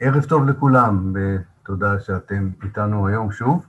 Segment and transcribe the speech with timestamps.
[0.00, 3.66] ערב טוב לכולם, ותודה שאתם איתנו היום שוב.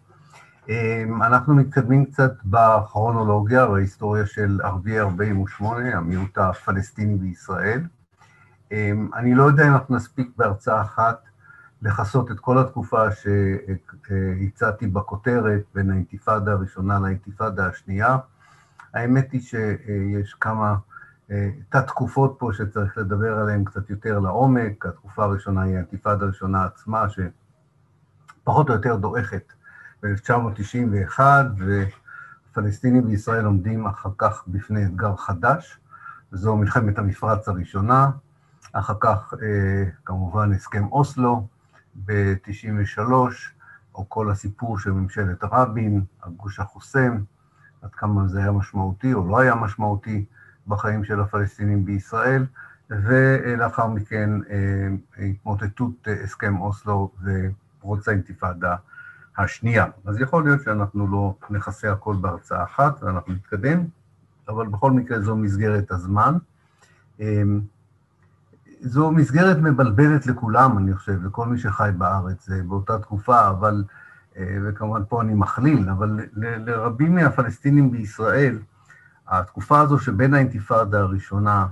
[1.26, 7.82] אנחנו מתקדמים קצת בכרונולוגיה בהיסטוריה של ערביי 48, המיעוט הפלסטיני בישראל.
[9.16, 11.20] אני לא יודע אם אנחנו נספיק בהרצאה אחת
[11.82, 18.18] לכסות את כל התקופה שהצעתי בכותרת בין האינתיפאדה הראשונה לאינתיפאדה השנייה.
[18.94, 20.76] האמת היא שיש כמה
[21.70, 24.86] תת-תקופות פה שצריך לדבר עליהן קצת יותר לעומק.
[24.86, 29.54] התקופה הראשונה היא האינתיפאדה הראשונה עצמה, שפחות או יותר דועכת
[30.04, 31.20] ב-1991,
[32.52, 35.80] ופלסטינים בישראל עומדים אחר כך בפני אתגר חדש,
[36.34, 38.12] וזו מלחמת המפרץ הראשונה,
[38.74, 39.34] אחר כך
[40.06, 41.48] כמובן הסכם אוסלו
[42.06, 43.02] ב-93',
[43.96, 47.18] או כל הסיפור של ממשלת רבין, הגוש החוסם,
[47.82, 50.26] עד כמה זה היה משמעותי או לא היה משמעותי
[50.68, 52.46] בחיים של הפלסטינים בישראל,
[52.90, 54.30] ולאחר מכן
[55.18, 58.76] התמוטטות הסכם אוסלו ופרוץ האינתיפאדה
[59.38, 59.86] השנייה.
[60.06, 63.86] אז יכול להיות שאנחנו לא נכסה הכל בהרצאה אחת ואנחנו נתקדם,
[64.48, 66.38] אבל בכל מקרה זו מסגרת הזמן.
[68.82, 73.84] זו מסגרת מבלבלת לכולם, אני חושב, לכל מי שחי בארץ באותה תקופה, אבל,
[74.42, 78.60] וכמובן פה אני מכליל, אבל לרבים מהפלסטינים בישראל,
[79.30, 81.68] התקופה הזו שבין האינתיפאדה הראשונה,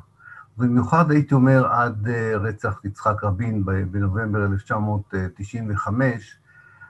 [0.58, 2.08] במיוחד הייתי אומר עד
[2.40, 6.40] רצח יצחק רבין בנובמבר 1995,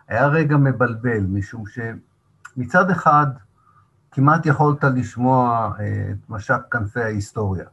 [0.08, 3.28] היה רגע מבלבל, משום שמצד אחד
[4.12, 7.66] כמעט יכולת לשמוע את משק כנפי ההיסטוריה.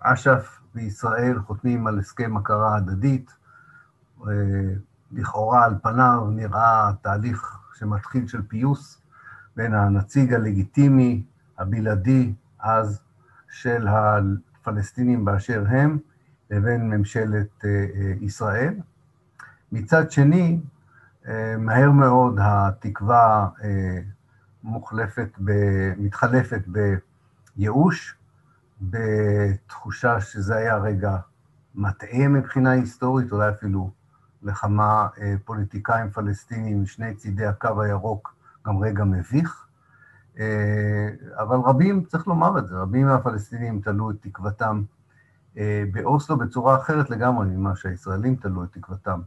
[0.00, 3.30] אש"ף וישראל חותמים על הסכם הכרה הדדית,
[5.12, 9.00] לכאורה על פניו נראה תהליך שמתחיל של פיוס
[9.58, 11.22] בין הנציג הלגיטימי,
[11.58, 13.00] הבלעדי, אז
[13.50, 15.98] של הפלסטינים באשר הם,
[16.50, 17.64] לבין ממשלת
[18.20, 18.74] ישראל.
[19.72, 20.60] מצד שני,
[21.58, 23.48] מהר מאוד התקווה
[24.62, 25.38] מוחלפת,
[25.98, 26.62] מתחלפת
[27.56, 28.16] בייאוש,
[28.80, 31.16] בתחושה שזה היה רגע
[31.74, 33.90] מטעה מבחינה היסטורית, אולי אפילו
[34.42, 35.08] לכמה
[35.44, 38.37] פוליטיקאים פלסטינים משני צידי הקו הירוק,
[38.68, 39.66] גם רגע מביך.
[41.34, 44.82] אבל רבים, צריך לומר את זה, רבים מהפלסטינים תלו את תקוותם
[45.92, 49.20] באוסלו בצורה אחרת לגמרי ממה שהישראלים תלו את תקוותם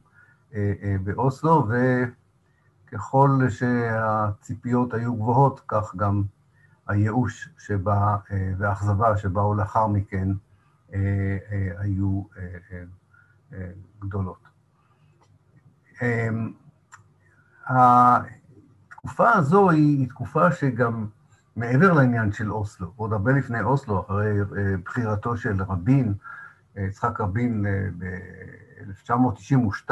[1.04, 1.68] באוסלו,
[2.88, 6.24] וככל שהציפיות היו גבוהות, כך גם
[6.88, 8.18] הייאוש שבא,
[8.58, 10.28] והאכזבה שבאו לאחר מכן
[11.78, 12.24] היו
[14.00, 14.48] גדולות.
[19.06, 21.08] התקופה הזו היא תקופה שגם
[21.56, 24.38] מעבר לעניין של אוסלו, עוד הרבה לפני אוסלו, אחרי
[24.86, 26.14] בחירתו של רבין,
[26.76, 27.66] יצחק רבין
[27.98, 29.92] ב-1992,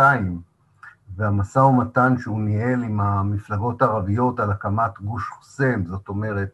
[1.16, 6.50] והמשא ומתן שהוא ניהל עם המפלגות הערביות על הקמת גוש חוסם, זאת אומרת,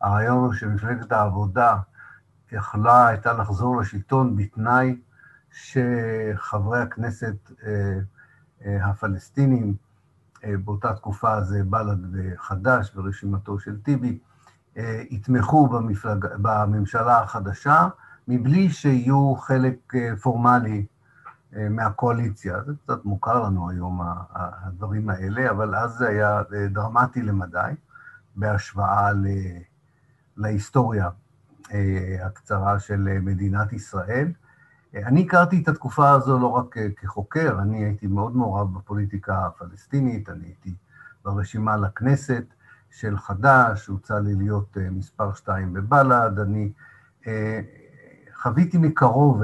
[0.00, 1.76] הרעיון הוא שמפלגת העבודה
[2.52, 5.00] יכלה, הייתה לחזור לשלטון בתנאי
[5.50, 7.52] שחברי הכנסת
[8.66, 9.87] הפלסטינים,
[10.64, 14.18] באותה תקופה זה בל"ד וחד"ש ורשימתו של טיבי,
[15.10, 16.26] יתמכו במפלג...
[16.42, 17.88] בממשלה החדשה,
[18.28, 20.86] מבלי שיהיו חלק פורמלי
[21.52, 22.62] מהקואליציה.
[22.66, 24.00] זה קצת מוכר לנו היום,
[24.32, 27.72] הדברים האלה, אבל אז זה היה דרמטי למדי,
[28.36, 29.26] בהשוואה ל...
[30.36, 31.08] להיסטוריה
[32.24, 34.32] הקצרה של מדינת ישראל.
[34.94, 40.44] אני הכרתי את התקופה הזו לא רק כחוקר, אני הייתי מאוד מעורב בפוליטיקה הפלסטינית, אני
[40.44, 40.74] הייתי
[41.24, 42.44] ברשימה לכנסת
[42.90, 46.72] של חד"ש, הוצע לי להיות מספר שתיים בבל"ד, אני
[48.34, 49.42] חוויתי מקרוב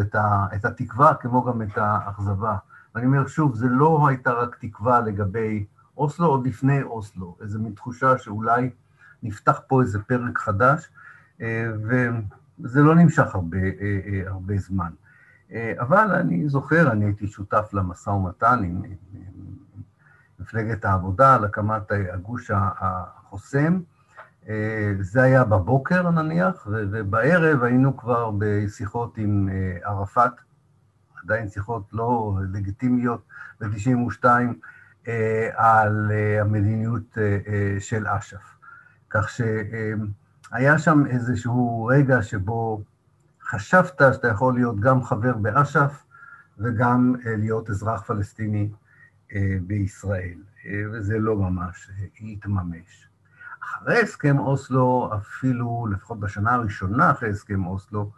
[0.54, 2.56] את התקווה כמו גם את האכזבה.
[2.94, 5.66] ואני אומר שוב, זה לא הייתה רק תקווה לגבי
[5.96, 8.70] אוסלו, עוד לפני אוסלו, איזו מין תחושה שאולי
[9.22, 10.90] נפתח פה איזה פרק חדש,
[11.40, 13.58] וזה לא נמשך הרבה,
[14.26, 14.90] הרבה זמן.
[15.80, 18.82] אבל אני זוכר, אני הייתי שותף למשא ומתן עם
[20.38, 21.82] מפלגת העבודה על הקמת
[22.12, 23.80] הגוש החוסם.
[25.00, 29.48] זה היה בבוקר נניח, ובערב היינו כבר בשיחות עם
[29.82, 30.32] ערפאת,
[31.24, 33.22] עדיין שיחות לא לגיטימיות,
[33.60, 34.24] ב-92,
[35.54, 37.18] על המדיניות
[37.78, 38.56] של אש"ף.
[39.10, 42.82] כך שהיה שם איזשהו רגע שבו
[43.46, 46.04] חשבת שאתה יכול להיות גם חבר באש"ף
[46.58, 48.70] וגם להיות אזרח פלסטיני
[49.66, 50.38] בישראל,
[50.92, 53.08] וזה לא ממש התממש.
[53.64, 58.10] אחרי הסכם אוסלו, אפילו לפחות בשנה הראשונה אחרי הסכם אוסלו,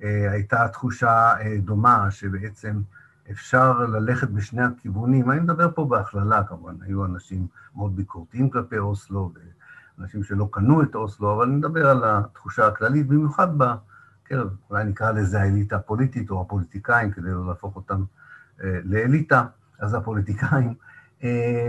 [0.00, 1.32] הייתה תחושה
[1.62, 2.80] דומה שבעצם
[3.30, 5.30] אפשר ללכת בשני הכיוונים.
[5.30, 7.46] אני מדבר פה בהכללה, כמובן, היו אנשים
[7.76, 9.32] מאוד ביקורתיים כלפי אוסלו,
[9.98, 13.48] ואנשים שלא קנו את אוסלו, אבל אני מדבר על התחושה הכללית, במיוחד
[14.28, 18.04] בקרב, אולי נקרא לזה האליטה הפוליטית או הפוליטיקאים, כדי לא להפוך אותם
[18.64, 19.44] אה, לאליטה,
[19.78, 20.74] אז הפוליטיקאים.
[21.24, 21.68] אה,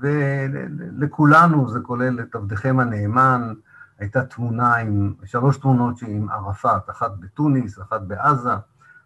[0.00, 3.54] ולכולנו, זה כולל את עבדכם הנאמן,
[3.98, 8.54] הייתה תמונה עם, שלוש תמונות עם ערפאת, אחת בתוניס, אחת בעזה,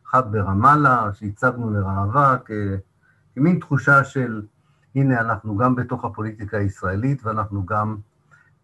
[0.09, 2.37] אחת ברמאללה, שהצגנו לראווה
[3.35, 4.43] כמין תחושה של,
[4.95, 7.97] הנה, אנחנו גם בתוך הפוליטיקה הישראלית ואנחנו גם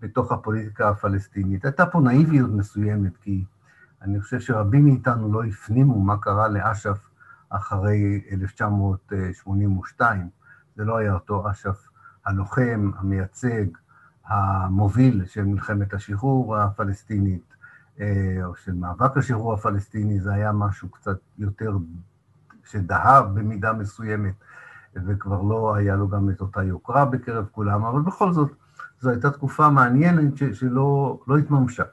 [0.01, 1.65] בתוך הפוליטיקה הפלסטינית.
[1.65, 3.45] הייתה פה נאיביות מסוימת, כי
[4.03, 6.99] אני חושב שרבים מאיתנו לא הפנימו מה קרה לאש"ף
[7.49, 10.29] אחרי 1982.
[10.77, 11.89] זה לא היה אותו אש"ף
[12.27, 13.65] הלוחם, המייצג,
[14.27, 17.55] המוביל של מלחמת השחרור הפלסטינית,
[18.01, 21.77] אה, או של מאבק השחרור הפלסטיני, זה היה משהו קצת יותר
[22.65, 24.35] שדהר במידה מסוימת,
[24.95, 28.53] וכבר לא היה לו גם את אותה יוקרה בקרב כולם, אבל בכל זאת,
[29.01, 31.85] זו הייתה תקופה מעניינת שלא לא התממשה.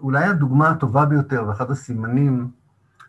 [0.00, 2.50] אה, אולי הדוגמה הטובה ביותר ואחד הסימנים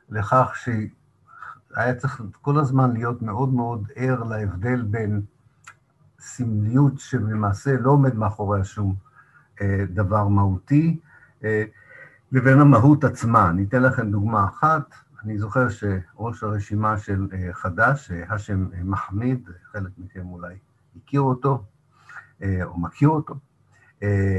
[0.09, 5.21] לכך שהיה צריך כל הזמן להיות מאוד מאוד ער להבדל בין
[6.19, 8.95] סמליות שלמעשה לא עומד מאחוריה שום
[9.61, 10.99] אה, דבר מהותי,
[11.43, 11.63] אה,
[12.31, 13.49] לבין המהות עצמה.
[13.49, 14.93] אני אתן לכם דוגמה אחת.
[15.23, 20.55] אני זוכר שראש הרשימה של אה, חד"ש, האשם מחמיד, חלק מכם אולי
[20.95, 21.63] הכיר אותו,
[22.63, 23.35] או מכיר אותו.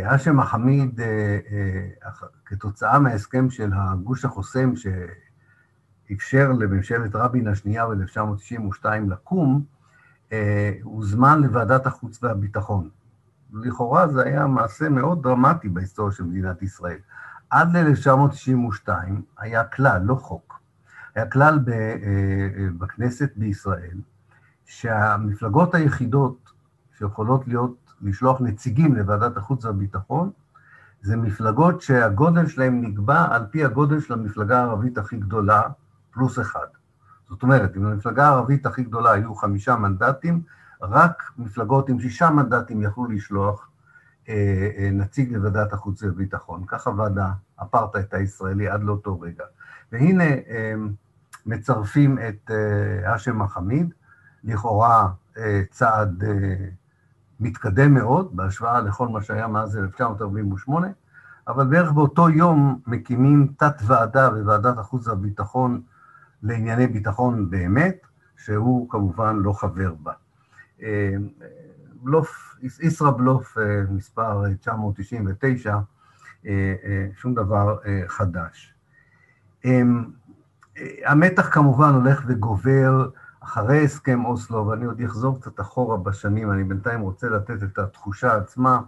[0.05, 1.01] האשם מחמיד,
[2.45, 9.65] כתוצאה מההסכם של הגוש החוסם שאפשר לממשלת רבין השנייה ב-1992 לקום,
[10.83, 12.89] הוזמן לוועדת החוץ והביטחון.
[13.53, 16.99] לכאורה זה היה מעשה מאוד דרמטי בהיסטוריה של מדינת ישראל.
[17.51, 18.89] עד ל-1992
[19.39, 20.61] היה כלל, לא חוק,
[21.15, 24.01] היה כלל אה, בכנסת בישראל,
[24.65, 26.53] שהמפלגות היחידות
[26.99, 30.31] שיכולות להיות, לשלוח נציגים לוועדת החוץ והביטחון,
[31.03, 35.63] זה מפלגות שהגודל שלהן נקבע על פי הגודל של המפלגה הערבית הכי גדולה,
[36.11, 36.67] פלוס אחד.
[37.29, 40.43] זאת אומרת, אם למפלגה הערבית הכי גדולה היו חמישה מנדטים,
[40.83, 43.69] רק מפלגות עם שישה מנדטים יכלו לשלוח
[44.29, 46.65] אה, אה, נציג לוועדת החוץ והביטחון.
[46.67, 47.19] ככה ועד
[47.59, 49.45] האפרטהייד הישראלי עד לאותו רגע.
[49.93, 50.75] והנה אה,
[51.47, 53.95] מצרפים את אה, האשם מחמיד,
[54.45, 55.09] לכאורה
[55.39, 56.57] אה, צעד אה,
[57.43, 60.89] מתקדם מאוד בהשוואה לכל מה שהיה מאז 1948,
[61.49, 65.83] אבל בערך באותו יום מקימים תת-ועדה בוועדת החוץ והביטחון
[66.43, 68.07] לענייני ביטחון באמת,
[68.37, 70.13] שהוא כמובן לא חבר בה.
[70.83, 71.15] אה,
[72.03, 75.79] בלוף, ישראבלוף אה, מספר 999,
[76.47, 76.75] אה,
[77.17, 78.75] שום דבר חדש.
[81.05, 83.09] המתח כמובן הולך וגובר
[83.45, 88.37] אחרי הסכם אוסלו, ואני עוד אחזור קצת אחורה בשנים, אני בינתיים רוצה לתת את התחושה
[88.37, 88.81] עצמה.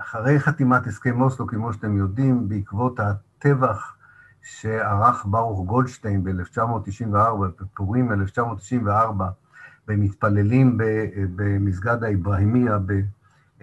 [0.00, 3.94] אחרי חתימת הסכם אוסלו, כמו שאתם יודעים, בעקבות הטבח
[4.42, 7.16] שערך ברוך גולדשטיין ב-1994,
[7.60, 9.28] בפורים 1994,
[9.88, 10.78] במתפללים
[11.36, 12.78] במסגד האברהימיה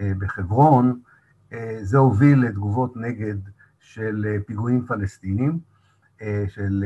[0.00, 1.00] בחברון,
[1.82, 3.36] זה הוביל לתגובות נגד
[3.80, 5.58] של פיגועים פלסטינים,
[6.48, 6.84] של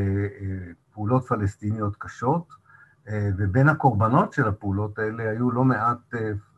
[1.01, 2.53] פעולות פלסטיניות קשות,
[3.13, 6.15] ובין הקורבנות של הפעולות האלה היו לא מעט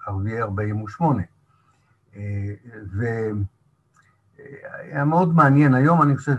[0.07, 1.23] ערביי 48.
[2.93, 3.35] והיה
[5.07, 6.37] מאוד מעניין, היום אני חושב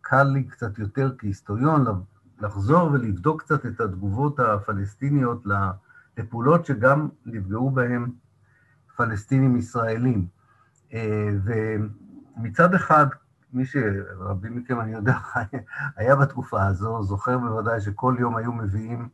[0.00, 1.84] קל לי קצת יותר כהיסטוריון
[2.40, 5.42] לחזור ולבדוק קצת את התגובות הפלסטיניות
[6.16, 8.10] לפעולות שגם נפגעו בהן
[8.96, 10.26] פלסטינים ישראלים.
[10.94, 13.06] אה, ומצד אחד,
[13.54, 15.18] מי שרבים מכם, אני יודע,
[15.96, 19.08] היה בתקופה הזו, זוכר בוודאי שכל יום היו מביאים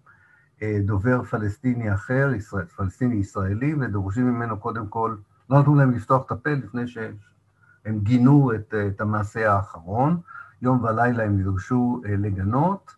[0.62, 5.16] אה, דובר פלסטיני אחר, ישראל, פלסטיני ישראלי, ודורשים ממנו קודם כל,
[5.50, 10.20] לא נתנו להם לפתוח את הפה לפני שהם גינו את, את המעשה האחרון.
[10.62, 12.94] יום ולילה הם נדרשו אה, לגנות,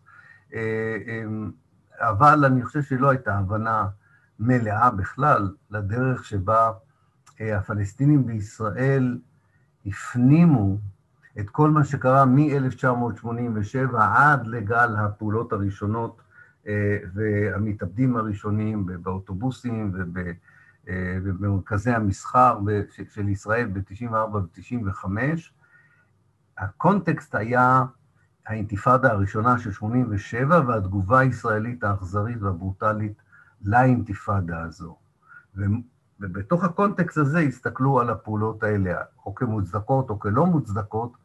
[0.53, 0.97] אה,
[1.99, 3.87] אבל אני חושב שלא הייתה הבנה
[4.39, 6.71] מלאה בכלל לדרך שבה
[7.41, 9.17] אה, הפלסטינים בישראל
[9.85, 10.77] הפנימו
[11.39, 16.21] את כל מה שקרה מ-1987 עד לגל הפעולות הראשונות
[17.13, 19.93] והמתאבדים הראשונים באוטובוסים
[21.23, 22.59] ובמרכזי המסחר
[23.09, 25.07] של ישראל ב-94 ו-95,
[26.57, 27.83] הקונטקסט היה
[28.47, 33.21] האינתיפאדה הראשונה של 87' והתגובה הישראלית האכזרית והברוטלית
[33.61, 34.97] לאינתיפאדה הזו.
[36.19, 41.22] ובתוך הקונטקסט הזה הסתכלו על הפעולות האלה, או כמוצדקות או כלא מוצדקות,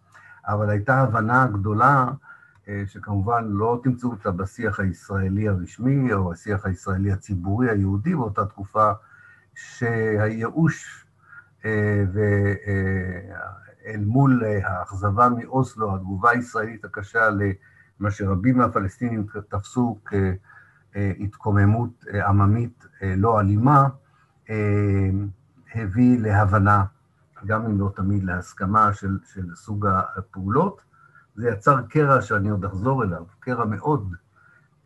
[0.48, 2.06] אבל הייתה הבנה גדולה
[2.86, 8.92] שכמובן לא תמצאו אותה בשיח הישראלי הרשמי או השיח הישראלי הציבורי היהודי באותה תקופה,
[9.54, 11.06] שהייאוש
[12.12, 19.98] ואל מול האכזבה מאוסלו, התגובה הישראלית הקשה למה שרבים מהפלסטינים תפסו
[20.94, 23.88] כהתקוממות עממית לא אלימה,
[25.74, 26.84] הביא להבנה,
[27.46, 30.82] גם אם לא תמיד להסכמה של, של סוג הפעולות.
[31.34, 34.14] זה יצר קרע שאני עוד אחזור אליו, קרע מאוד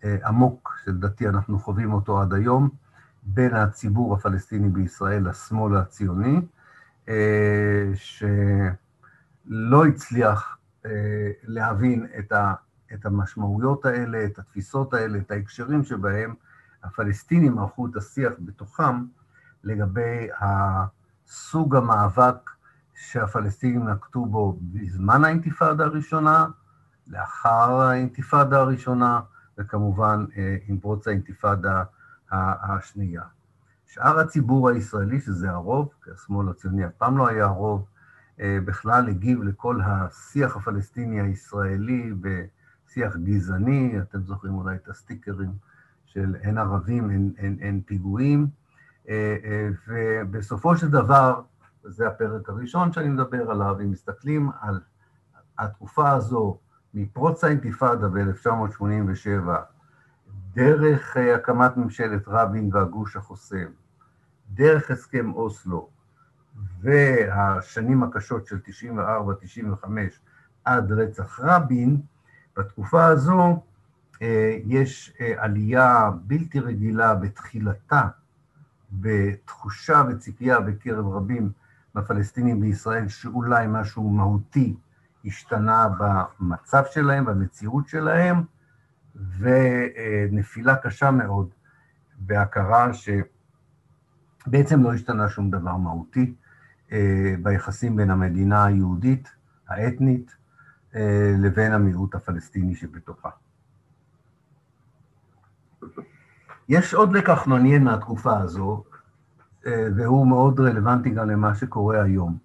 [0.04, 2.70] עמוק, שלדעתי אנחנו חווים אותו עד היום,
[3.22, 6.40] בין הציבור הפלסטיני בישראל לשמאל הציוני,
[7.94, 10.58] שלא הצליח
[11.42, 12.54] להבין את, ה,
[12.94, 16.34] את המשמעויות האלה, את התפיסות האלה, את ההקשרים שבהם
[16.82, 19.04] הפלסטינים ערכו את השיח בתוכם
[19.64, 20.28] לגבי
[21.34, 22.50] סוג המאבק
[22.94, 26.46] שהפלסטינים נקטו בו בזמן האינתיפאדה הראשונה,
[27.06, 29.20] לאחר האינתיפאדה הראשונה,
[29.58, 30.24] וכמובן
[30.68, 31.84] עם פרוץ האינתיפאדה
[32.32, 33.22] השנייה.
[33.86, 37.86] שאר הציבור הישראלי, שזה הרוב, כי השמאל הציוני אף פעם לא היה הרוב,
[38.38, 45.50] בכלל הגיב לכל השיח הפלסטיני הישראלי בשיח גזעני, אתם זוכרים אולי את הסטיקרים
[46.04, 48.61] של אין ערבים, אין, אין, אין פיגועים,
[49.88, 51.40] ובסופו של דבר,
[51.84, 54.80] זה הפרק הראשון שאני מדבר עליו, אם מסתכלים על
[55.58, 56.58] התקופה הזו
[56.94, 59.50] מפרוץ האינתיפאדה ב-1987,
[60.54, 63.66] דרך הקמת ממשלת רבין והגוש החוסם,
[64.50, 65.88] דרך הסכם אוסלו
[66.80, 68.58] והשנים הקשות של
[69.84, 69.86] 94-95
[70.64, 72.00] עד רצח רבין,
[72.56, 73.62] בתקופה הזו
[74.64, 78.08] יש עלייה בלתי רגילה בתחילתה,
[78.92, 81.52] בתחושה וציפייה בקרב רבים
[81.94, 84.76] מהפלסטינים בישראל שאולי משהו מהותי
[85.24, 88.42] השתנה במצב שלהם, במציאות שלהם,
[89.38, 91.50] ונפילה קשה מאוד
[92.18, 92.90] בהכרה
[94.46, 96.34] שבעצם לא השתנה שום דבר מהותי
[97.42, 99.28] ביחסים בין המדינה היהודית,
[99.68, 100.36] האתנית,
[101.38, 103.30] לבין המיעוט הפלסטיני שבתוכה.
[106.68, 108.84] יש עוד לקח מעניין מהתקופה הזו,
[109.66, 112.38] והוא מאוד רלוונטי גם למה שקורה היום.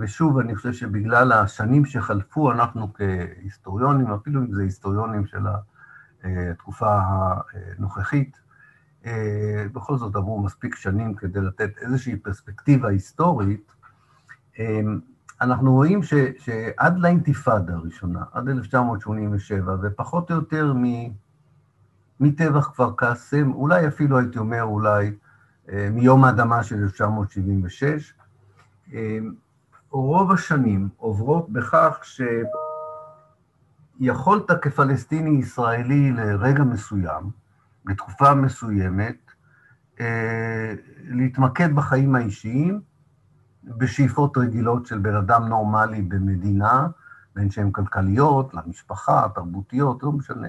[0.00, 5.46] ושוב, אני חושב שבגלל השנים שחלפו, אנחנו כהיסטוריונים, אפילו אם זה היסטוריונים של
[6.24, 8.38] התקופה הנוכחית,
[9.72, 13.72] בכל זאת עברו מספיק שנים כדי לתת איזושהי פרספקטיבה היסטורית,
[15.40, 20.72] אנחנו רואים ש, שעד לאינתיפאדה הראשונה, עד 1987, ופחות או יותר
[22.20, 25.14] מטבח כפר קאסם, אולי אפילו הייתי אומר, אולי
[25.90, 28.14] מיום האדמה של 1976,
[29.90, 32.00] רוב השנים עוברות בכך
[34.00, 37.30] שיכולת כפלסטיני ישראלי לרגע מסוים,
[37.84, 39.16] בתקופה מסוימת,
[41.04, 42.80] להתמקד בחיים האישיים,
[43.64, 46.86] בשאיפות רגילות של בן אדם נורמלי במדינה,
[47.36, 50.48] בין שהן כלכליות, למשפחה, תרבותיות, לא משנה,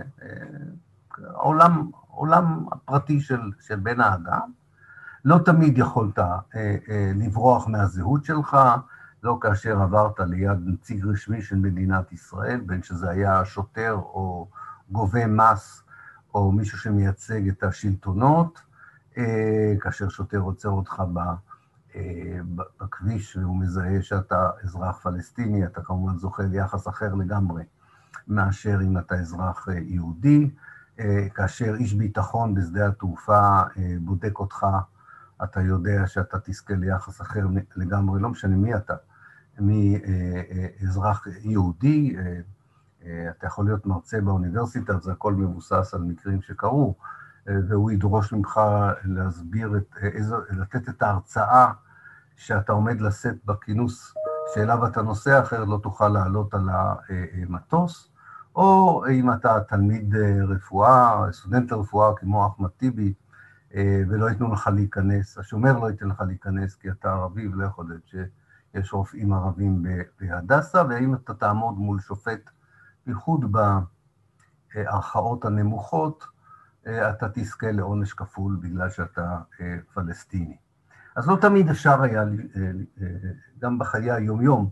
[1.27, 4.51] העולם, העולם הפרטי של, של בן האדם.
[5.25, 8.57] לא תמיד יכולת אה, אה, לברוח מהזהות שלך,
[9.23, 14.47] לא כאשר עברת ליד נציג רשמי של מדינת ישראל, בין שזה היה שוטר או
[14.91, 15.83] גובה מס,
[16.33, 18.61] או מישהו שמייצג את השלטונות,
[19.17, 21.19] אה, כאשר שוטר עוצר אותך ב...
[22.77, 27.63] בכביש והוא מזהה שאתה אזרח פלסטיני, אתה כמובן זוכה ליחס אחר לגמרי
[28.27, 30.49] מאשר אם אתה אזרח יהודי.
[31.36, 33.62] כאשר איש ביטחון בשדה התעופה
[34.01, 34.65] בודק אותך,
[35.44, 38.94] אתה יודע שאתה תזכה ליחס אחר לגמרי, לא משנה מי אתה,
[39.60, 42.15] מאזרח יהודי,
[43.01, 46.96] אתה יכול להיות מרצה באוניברסיטה, זה הכל מבוסס על מקרים שקרו,
[47.46, 48.62] והוא ידרוש ממך
[49.03, 49.96] להסביר, את,
[50.50, 51.72] לתת את ההרצאה
[52.36, 54.13] שאתה עומד לשאת בכינוס
[54.53, 58.08] שאליו אתה נוסע, אחרת לא תוכל לעלות על המטוס,
[58.59, 60.15] או אם אתה תלמיד
[60.47, 63.13] רפואה, סטודנט לרפואה כמו אחמד טיבי,
[64.09, 68.07] ולא ייתנו לך להיכנס, השומר לא ייתן לך להיכנס כי אתה ערבי ולא יכול להיות
[68.07, 69.85] שיש רופאים ערבים
[70.21, 72.49] בהדסה, ואם אתה תעמוד מול שופט,
[73.05, 73.55] בייחוד
[74.75, 76.25] בערכאות הנמוכות,
[76.83, 79.39] אתה תזכה לעונש כפול בגלל שאתה
[79.93, 80.57] פלסטיני.
[81.15, 82.23] אז לא תמיד אפשר היה,
[83.59, 84.69] גם בחיי היומיום,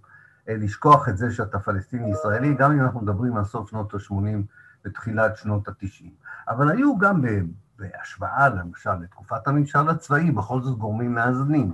[0.48, 4.14] לשכוח את זה שאתה פלסטיני ישראלי, גם אם אנחנו מדברים על סוף שנות ה-80
[4.86, 6.10] ותחילת שנות ה-90.
[6.50, 7.22] אבל היו גם
[7.80, 11.74] בהשוואה, למשל, לתקופת הממשל הצבאי, בכל זאת גורמים מאזנים.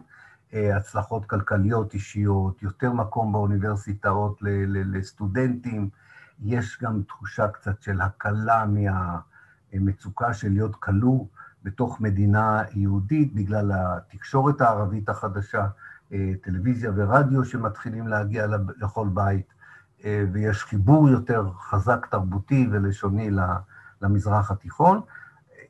[0.54, 5.90] הצלחות כלכליות אישיות, יותר מקום באוניברסיטאות לסטודנטים,
[6.40, 8.66] יש גם תחושה קצת של הקלה
[9.74, 11.26] מהמצוקה של להיות כלוא
[11.64, 15.68] בתוך מדינה יהודית בגלל התקשורת הערבית החדשה,
[16.42, 19.54] טלוויזיה ורדיו שמתחילים להגיע לכל בית,
[20.32, 23.30] ויש חיבור יותר חזק תרבותי ולשוני
[24.02, 25.02] למזרח התיכון.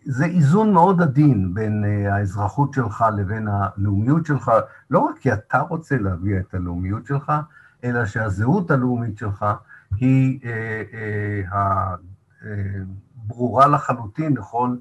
[0.05, 4.51] זה איזון מאוד עדין בין האזרחות שלך לבין הלאומיות שלך,
[4.89, 7.31] לא רק כי אתה רוצה להביע את הלאומיות שלך,
[7.83, 9.45] אלא שהזהות הלאומית שלך
[9.95, 10.39] היא
[13.15, 14.75] ברורה לחלוטין לכל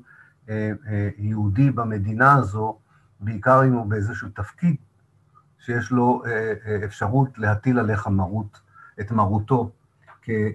[1.19, 2.79] יהודי במדינה הזו,
[3.21, 4.77] בעיקר אם הוא באיזשהו תפקיד
[5.64, 6.23] שיש לו
[6.85, 8.61] אפשרות להטיל עליך מרות,
[9.00, 9.71] את מרותו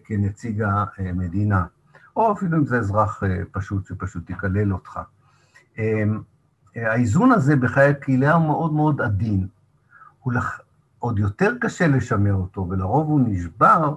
[0.03, 0.63] כנציג
[0.97, 1.65] המדינה.
[2.15, 4.99] או אפילו אם זה אזרח פשוט שפשוט יקלל אותך.
[6.75, 9.47] האיזון הזה בחיי הקהילה הוא מאוד מאוד עדין.
[10.19, 10.59] הוא לח...
[10.99, 13.95] עוד יותר קשה לשמר אותו, ולרוב הוא נשבר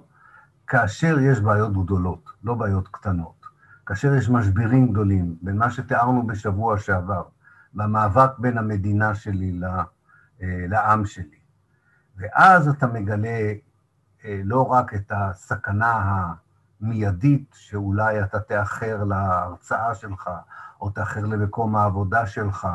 [0.66, 3.46] כאשר יש בעיות גדולות, לא בעיות קטנות.
[3.86, 7.22] כאשר יש משברים גדולים, בין מה שתיארנו בשבוע שעבר,
[7.74, 9.52] במאבק בין המדינה שלי
[10.42, 11.38] לעם שלי.
[12.16, 13.52] ואז אתה מגלה
[14.24, 16.26] לא רק את הסכנה
[16.80, 20.30] מיידית שאולי אתה תאחר להרצאה שלך,
[20.80, 22.68] או תאחר למקום העבודה שלך,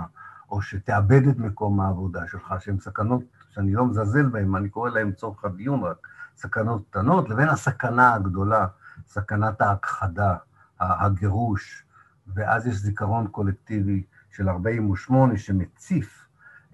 [0.49, 5.11] או שתאבד את מקום העבודה שלך, שהן סכנות שאני לא מזלזל בהן, אני קורא להן
[5.11, 6.07] צורך הדיון רק,
[6.37, 8.67] סכנות קטנות, לבין הסכנה הגדולה,
[9.07, 10.35] סכנת ההכחדה,
[10.79, 11.85] הגירוש,
[12.27, 16.24] ואז יש זיכרון קולקטיבי של 48 שמציף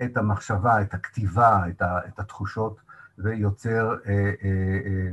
[0.03, 1.63] את המחשבה, את הכתיבה,
[2.07, 2.81] את התחושות,
[3.17, 5.11] ויוצר אה, אה,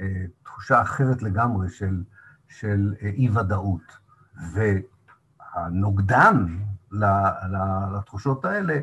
[0.00, 2.02] אה, תחושה אחרת לגמרי של,
[2.48, 3.98] של אי-ודאות.
[5.56, 6.46] והנוגדן
[7.92, 8.80] לתחושות האלה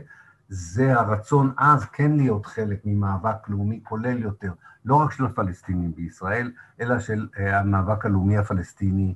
[0.49, 4.51] זה הרצון אז כן להיות חלק ממאבק לאומי כולל יותר,
[4.85, 9.15] לא רק של הפלסטינים בישראל, אלא של המאבק הלאומי הפלסטיני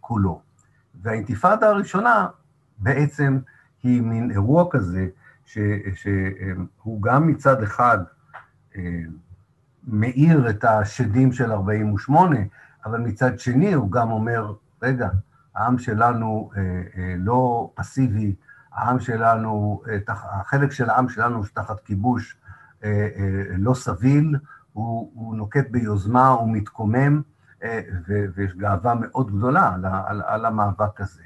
[0.00, 0.40] כולו.
[1.02, 2.28] והאינתיפאדה הראשונה
[2.78, 3.38] בעצם
[3.82, 5.08] היא מין אירוע כזה,
[5.94, 7.98] שהוא גם מצד אחד
[9.88, 12.36] מאיר את השדים של 48,
[12.84, 15.08] אבל מצד שני הוא גם אומר, רגע,
[15.54, 16.62] העם שלנו אה,
[16.96, 18.34] אה, לא פסיבי,
[18.72, 22.36] העם שלנו, אה, החלק של העם שלנו שתחת כיבוש
[23.56, 24.36] לא סביל,
[24.72, 27.22] הוא, הוא נוקט ביוזמה, הוא מתקומם,
[28.06, 31.22] ויש גאווה מאוד גדולה על, על, על המאבק הזה.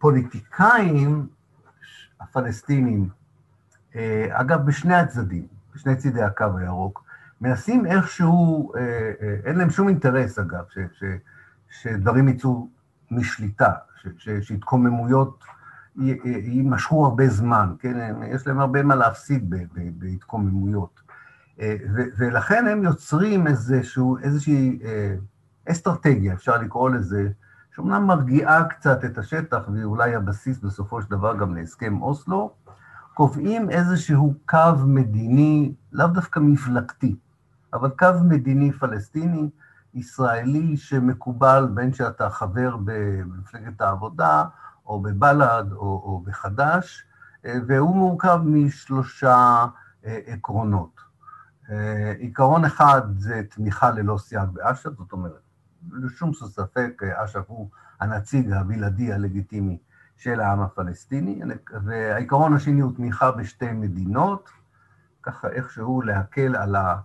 [0.00, 1.26] הפוליטיקאים
[2.20, 3.08] הפלסטינים,
[4.30, 7.04] אגב, בשני הצדדים, בשני צידי הקו הירוק,
[7.40, 8.80] מנסים איכשהו, אה,
[9.22, 11.04] אה, אין להם שום אינטרס אגב, ש, ש,
[11.70, 12.68] שדברים יצאו
[13.10, 13.72] משליטה,
[14.18, 15.44] שהתקוממויות
[16.24, 18.14] יימשכו הרבה זמן, כן?
[18.28, 19.54] יש להם הרבה מה להפסיד
[19.98, 21.00] בהתקוממויות.
[21.60, 21.76] אה,
[22.18, 24.78] ולכן הם יוצרים איזשהו, איזושהי
[25.68, 27.28] אסטרטגיה, אפשר לקרוא לזה,
[27.80, 32.54] שאומנם מרגיעה קצת את השטח, והיא אולי הבסיס בסופו של דבר גם להסכם אוסלו,
[33.14, 37.16] קובעים איזשהו קו מדיני, לאו דווקא מפלגתי,
[37.72, 39.50] אבל קו מדיני פלסטיני,
[39.94, 44.44] ישראלי, שמקובל בין שאתה חבר במפלגת העבודה,
[44.86, 47.04] או בבל"ד, או, או בחד"ש,
[47.44, 49.66] והוא מורכב משלושה
[50.06, 51.00] אה, עקרונות.
[51.70, 55.49] אה, עיקרון אחד זה תמיכה ללא סייג באש"ף, זאת אומרת,
[55.92, 57.68] לשום ספק, אש"ף הוא
[58.00, 59.78] הנציג הבלעדי הלגיטימי
[60.16, 61.40] של העם הפלסטיני,
[61.84, 64.50] והעיקרון השני הוא תמיכה בשתי מדינות,
[65.22, 66.96] ככה איכשהו להקל על, ה,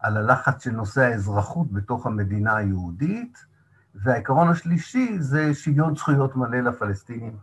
[0.00, 3.44] על הלחץ של נושא האזרחות בתוך המדינה היהודית,
[3.94, 7.36] והעיקרון השלישי זה שוויון זכויות מלא לפלסטינים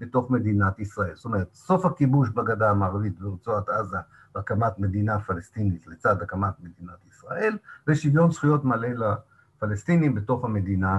[0.00, 1.14] בתוך מדינת ישראל.
[1.14, 3.98] זאת אומרת, סוף הכיבוש בגדה המערבית ברצועת עזה
[4.34, 9.33] והקמת מדינה פלסטינית לצד הקמת מדינת ישראל, ושוויון זכויות מלא לפלסטינים
[10.14, 10.98] בתוך המדינה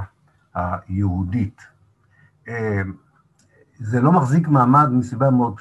[0.53, 1.61] היהודית.
[3.79, 5.59] זה לא מחזיק מעמד מסיבה מאוד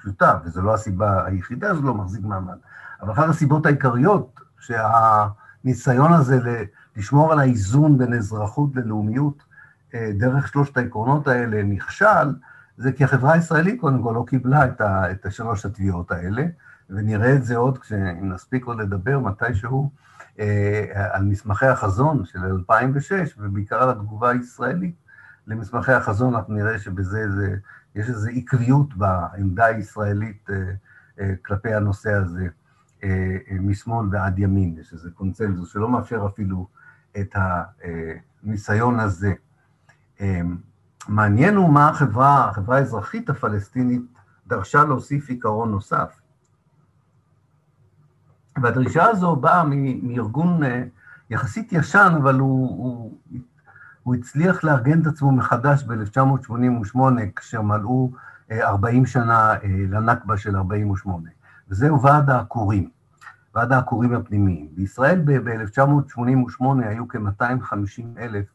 [0.00, 2.56] פשוטה, וזו לא הסיבה היחידה זה לא מחזיק מעמד,
[3.02, 6.64] אבל אחת הסיבות העיקריות שהניסיון הזה
[6.96, 9.42] לשמור על האיזון בין אזרחות ללאומיות
[9.94, 12.34] אה, דרך שלושת העקרונות האלה נכשל,
[12.76, 16.44] זה כי החברה הישראלית קודם כל לא קיבלה את, ה, את השלוש התביעות האלה,
[16.90, 17.78] ונראה את זה עוד,
[18.20, 20.09] אם נספיק עוד לדבר מתישהו, אה,
[21.12, 24.94] על מסמכי החזון של 2006, ובעיקר על התגובה הישראלית.
[25.46, 27.56] למסמכי החזון, אנחנו נראה שבזה זה,
[27.94, 30.56] יש איזו עקביות בעמדה הישראלית אה,
[31.20, 32.48] אה, כלפי הנושא הזה,
[33.04, 36.66] אה, משמאל ועד ימין, יש איזה קונצנזוס שלא מאפשר אפילו
[37.20, 37.34] את
[38.42, 39.32] הניסיון הזה.
[41.08, 44.02] מעניין הוא מה החברה, החברה האזרחית הפלסטינית
[44.46, 46.19] דרשה להוסיף עיקרון נוסף.
[48.62, 49.64] והדרישה הזו באה
[50.02, 50.60] מארגון
[51.30, 53.18] יחסית ישן, אבל הוא, הוא,
[54.02, 56.98] הוא הצליח לארגן את עצמו מחדש ב-1988,
[57.36, 58.10] כאשר מלאו
[58.52, 59.54] 40 שנה
[59.88, 61.30] לנכבה של 48',
[61.68, 62.90] וזהו ועד העקורים.
[63.54, 64.68] ועד העקורים הפנימיים.
[64.74, 68.46] בישראל ב-1988 היו כ-250 אלף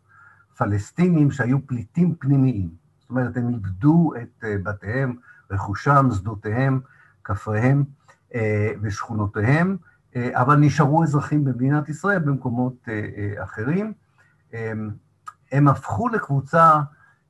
[0.58, 2.70] פלסטינים שהיו פליטים פנימיים.
[3.00, 5.16] זאת אומרת, הם איבדו את אה, בתיהם,
[5.52, 6.80] רכושם, שדותיהם,
[7.24, 8.05] כפריהם אה,
[8.82, 9.78] ושכונותיהם,
[10.16, 12.88] אה, אבל נשארו אזרחים במדינת ישראל במקומות
[13.38, 13.94] אחרים.
[15.52, 16.80] הם הפכו לקבוצה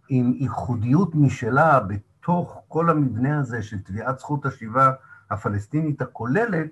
[0.10, 4.92] עם ייחודיות משלה בתוך כל המבנה הזה של תביעת זכות השיבה
[5.32, 6.68] הפלסטינית הכוללת,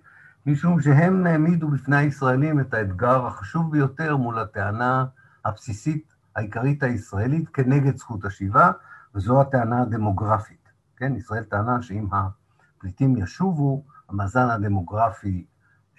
[0.45, 5.05] משום שהם העמידו בפני הישראלים את האתגר החשוב ביותר מול הטענה
[5.45, 8.71] הבסיסית העיקרית הישראלית כנגד זכות השיבה,
[9.15, 10.69] וזו הטענה הדמוגרפית.
[10.97, 15.45] כן, ישראל טענה שאם הפליטים ישובו, המאזן הדמוגרפי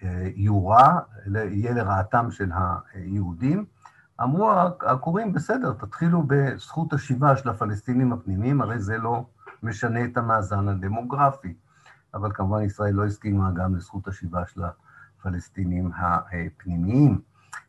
[0.02, 2.50] אה, יורע, יהיה לרעתם של
[2.92, 3.64] היהודים.
[4.22, 9.24] אמרו העקורים, בסדר, תתחילו בזכות השיבה של הפלסטינים הפנימיים, הרי זה לא
[9.62, 11.54] משנה את המאזן הדמוגרפי.
[12.14, 17.20] אבל כמובן ישראל לא הסכימה גם לזכות השיבה של הפלסטינים הפנימיים.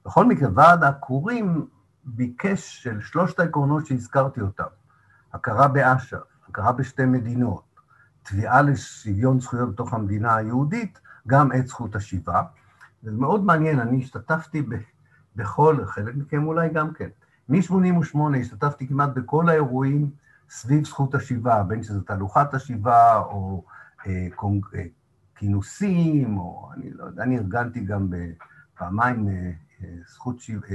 [0.06, 1.68] בכל מקרה, ועד העקורים
[2.04, 4.64] ביקש של שלושת העקרונות שהזכרתי אותם,
[5.34, 6.18] הכרה באש"ף,
[6.50, 7.75] הכרה בשתי מדינות,
[8.26, 12.42] תביעה לשוויון זכויות בתוך המדינה היהודית, גם את זכות השיבה.
[13.04, 14.76] וזה מאוד מעניין, אני השתתפתי ב,
[15.36, 17.10] בכל, חלק מכם אולי גם כן,
[17.50, 20.10] מ-88' השתתפתי כמעט בכל האירועים
[20.50, 23.64] סביב זכות השיבה, בין שזה תהלוכת השיבה או
[24.08, 24.28] אה,
[24.76, 24.84] אה,
[25.36, 28.10] כינוסים, או אני לא יודע, אני ארגנתי גם
[28.76, 29.52] פעמיים אה,
[30.14, 30.68] זכות שיבה,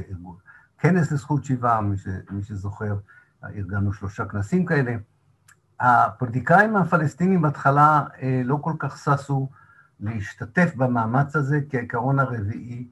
[0.78, 2.96] כנס לזכות שיבה, מי, ש, מי שזוכר,
[3.44, 4.96] ארגנו שלושה כנסים כאלה.
[5.80, 8.04] הפוליטיקאים הפלסטינים בהתחלה
[8.44, 9.48] לא כל כך ששו
[10.00, 12.88] להשתתף במאמץ הזה, כי העיקרון הרביעי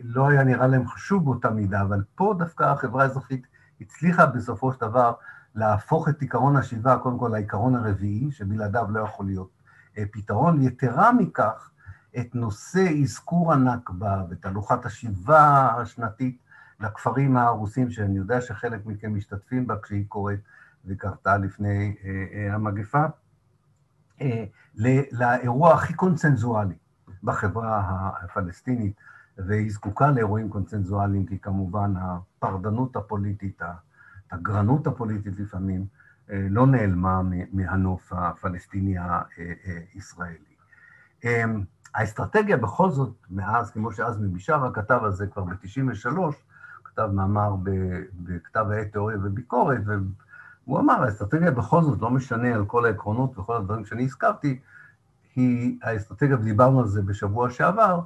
[0.00, 3.46] לא היה נראה להם חשוב באותה מידה, אבל פה דווקא החברה האזרחית
[3.80, 5.12] הצליחה בסופו של דבר
[5.54, 9.50] להפוך את עיקרון השיבה, קודם כל לעיקרון הרביעי, שבלעדיו לא יכול להיות
[9.98, 10.62] אה, פתרון.
[10.62, 11.70] יתרה מכך,
[12.18, 16.38] את נושא אזכור הנכבה ותהלוכת השיבה השנתית
[16.80, 20.40] לכפרים ההרוסים, שאני יודע שחלק מכם משתתפים בה כשהיא קורית
[20.84, 23.04] וקרתה לפני אה, אה, המגפה,
[25.12, 26.74] לאירוע הכי קונצנזואלי
[27.22, 28.96] בחברה הפלסטינית,
[29.38, 33.62] והיא זקוקה לאירועים קונצנזואליים, כי כמובן הפרדנות הפוליטית,
[34.30, 35.86] הגרנות הפוליטית לפעמים,
[36.30, 37.20] אה, לא נעלמה
[37.52, 38.96] מהנוף הפלסטיני
[39.94, 40.48] הישראלי.
[41.24, 41.64] אמ,
[41.94, 46.08] האסטרטגיה בכל זאת, מאז, כמו שעזמי בשארה כתב על זה כבר ב-93,
[46.84, 47.56] כתב מאמר
[48.12, 49.80] בכתב העת תיאוריה וביקורת,
[50.68, 54.60] והוא אמר, האסטרטגיה בכל זאת, לא משנה על כל העקרונות וכל הדברים שאני הזכרתי,
[55.36, 58.00] היא האסטרטגיה, ודיברנו על זה בשבוע שעבר,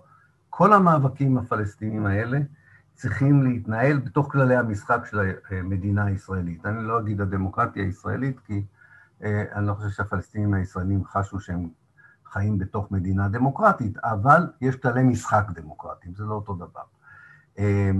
[0.50, 2.38] כל המאבקים הפלסטינים האלה,
[2.94, 5.20] צריכים להתנהל בתוך כללי המשחק של
[5.50, 6.66] המדינה הישראלית.
[6.66, 8.64] אני לא אגיד הדמוקרטיה הישראלית, כי
[9.22, 11.68] אה, אני לא חושב שהפלסטינים הישראלים חשו שהם
[12.26, 16.82] חיים בתוך מדינה דמוקרטית, אבל יש כללי משחק דמוקרטיים, זה לא אותו דבר.
[17.58, 17.90] אה,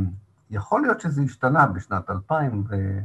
[0.51, 2.99] יכול להיות שזה השתנה בשנת 2000, ו,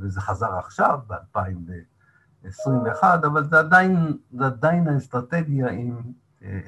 [0.00, 6.02] וזה חזר עכשיו, ב-2021, אבל זה עדיין, זה עדיין האסטרטגיה עם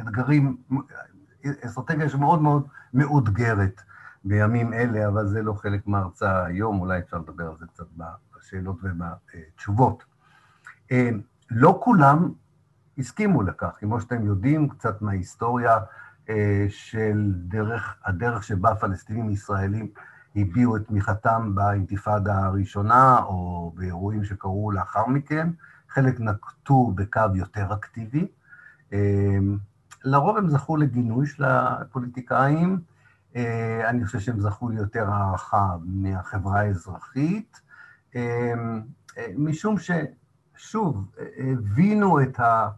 [0.01, 0.57] אתגרים,
[1.65, 3.83] אסטרטגיה שמאוד מאוד מאותגרת.
[4.25, 7.85] בימים אלה, אבל זה לא חלק מההרצאה היום, אולי אפשר לדבר על זה קצת
[8.37, 10.05] בשאלות ובתשובות.
[10.93, 11.11] אה,
[11.51, 12.33] לא כולם
[12.99, 15.79] הסכימו לכך, כמו שאתם יודעים, קצת מההיסטוריה
[16.29, 19.89] אה, של דרך, הדרך שבה הפלסטינים ישראלים
[20.37, 25.49] הביעו את תמיכתם באינתיפאדה הראשונה, או באירועים שקרו לאחר מכן.
[25.89, 28.27] חלק נקטו בקו יותר אקטיבי.
[28.93, 29.39] אה,
[30.05, 32.81] לרוב הם זכו לגינוי של הפוליטיקאים,
[33.37, 37.61] אה, אני חושב שהם זכו ליותר הערכה מהחברה האזרחית,
[38.17, 38.53] אה,
[39.19, 42.69] אה, משום ששוב, הבינו את ה...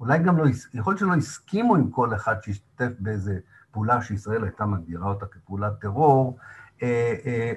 [0.00, 3.38] אולי גם לא, יכול להיות שלא הסכימו עם כל אחד שהשתתף באיזה
[3.70, 6.38] פעולה שישראל הייתה מגדירה אותה כפעולת טרור,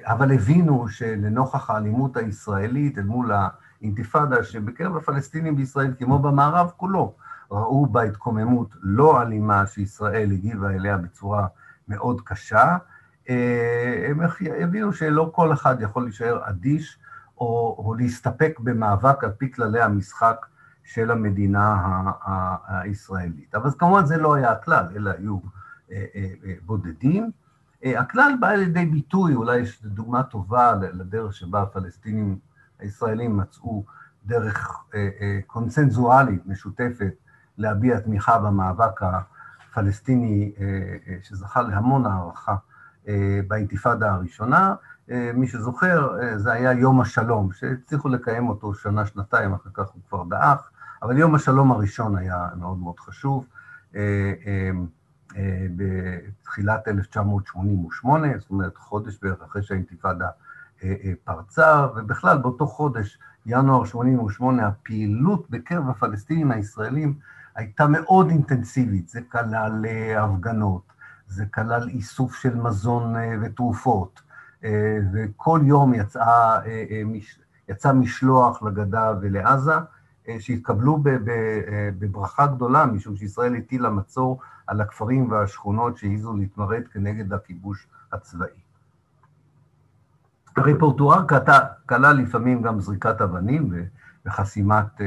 [0.04, 7.14] אבל הבינו שלנוכח האלימות הישראלית אל מול האינתיפאדה, שבקרב הפלסטינים בישראל, כמו במערב כולו,
[7.50, 11.46] ראו בה התקוממות לא אלימה שישראל הגיבה אליה בצורה
[11.88, 12.76] מאוד קשה,
[13.28, 14.20] אה, הם
[14.62, 16.98] הבינו שלא כל אחד יכול להישאר אדיש
[17.38, 20.46] או, או להסתפק במאבק על פי כללי המשחק
[20.84, 21.76] של המדינה
[22.68, 23.54] הישראלית.
[23.54, 25.38] אבל כמובן זה לא היה הכלל, אלא היו
[25.90, 27.30] אה, אה, בודדים.
[27.84, 32.38] הכלל בא לידי ביטוי, אולי יש דוגמה טובה לדרך שבה הפלסטינים
[32.78, 33.84] הישראלים מצאו
[34.26, 34.84] דרך
[35.46, 37.14] קונצנזואלית משותפת
[37.58, 39.00] להביע תמיכה במאבק
[39.74, 40.52] פלסטיני
[41.22, 42.56] שזכה להמון הערכה
[43.48, 44.74] באינתיפאדה הראשונה.
[45.34, 50.70] מי שזוכר, זה היה יום השלום, שהצליחו לקיים אותו שנה-שנתיים, אחר כך הוא כבר דעך,
[51.02, 53.46] אבל יום השלום הראשון היה מאוד מאוד חשוב.
[55.76, 60.28] בתחילת 1988, זאת אומרת חודש בערך אחרי שהאינתיפאדה
[61.24, 67.14] פרצה, ובכלל באותו חודש, ינואר 88, הפעילות בקרב הפלסטינים הישראלים
[67.54, 69.84] הייתה מאוד אינטנסיבית, זה כלל
[70.18, 70.92] הפגנות,
[71.26, 74.20] זה כלל איסוף של מזון ותרופות,
[75.12, 76.58] וכל יום יצא,
[77.68, 79.74] יצא משלוח לגדה ולעזה,
[80.38, 80.98] שהתקבלו
[81.98, 88.48] בברכה גדולה, משום שישראל הטילה מצור על הכפרים והשכונות שהעיזו להתמרד כנגד הכיבוש הצבאי.
[90.56, 91.26] הרפרטואר
[91.88, 93.72] כלל לפעמים גם זריקת אבנים
[94.26, 95.00] וחסימת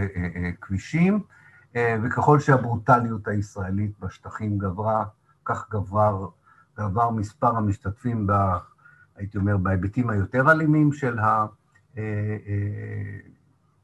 [0.62, 1.20] כבישים,
[1.78, 5.06] וככל שהברוטליות הישראלית בשטחים גברה,
[5.46, 6.28] כך גבר,
[6.80, 8.32] גבר מספר המשתתפים, ב,
[9.16, 11.18] הייתי אומר, בהיבטים היותר אלימים של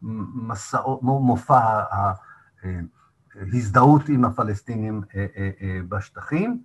[0.01, 1.59] מופע
[3.35, 5.01] ההזדהות עם הפלסטינים
[5.89, 6.63] בשטחים,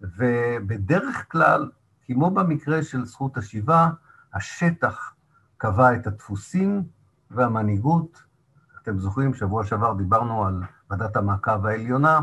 [0.00, 1.70] ובדרך כלל,
[2.04, 3.90] כמו במקרה של זכות השיבה,
[4.34, 5.14] השטח
[5.58, 6.82] קבע את הדפוסים
[7.30, 8.22] והמנהיגות.
[8.82, 12.20] אתם זוכרים, שבוע שעבר דיברנו על ועדת המעקב העליונה,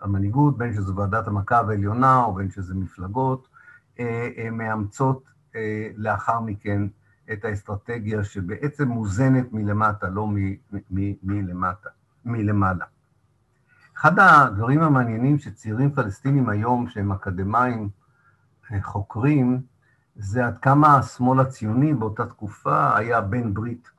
[0.00, 3.48] המנהיגות, בין שזו ועדת המעקב העליונה או בין שזה מפלגות,
[4.52, 5.24] מאמצות
[5.96, 6.82] לאחר מכן
[7.32, 10.28] את האסטרטגיה שבעצם מוזנת מלמטה, לא
[11.22, 11.88] מלמטה,
[12.24, 12.84] מלמעלה.
[13.96, 17.88] אחד הדברים המעניינים שצעירים פלסטינים היום, שהם אקדמאים
[18.82, 19.62] חוקרים,
[20.16, 23.90] זה עד כמה השמאל הציוני באותה תקופה היה בן ברית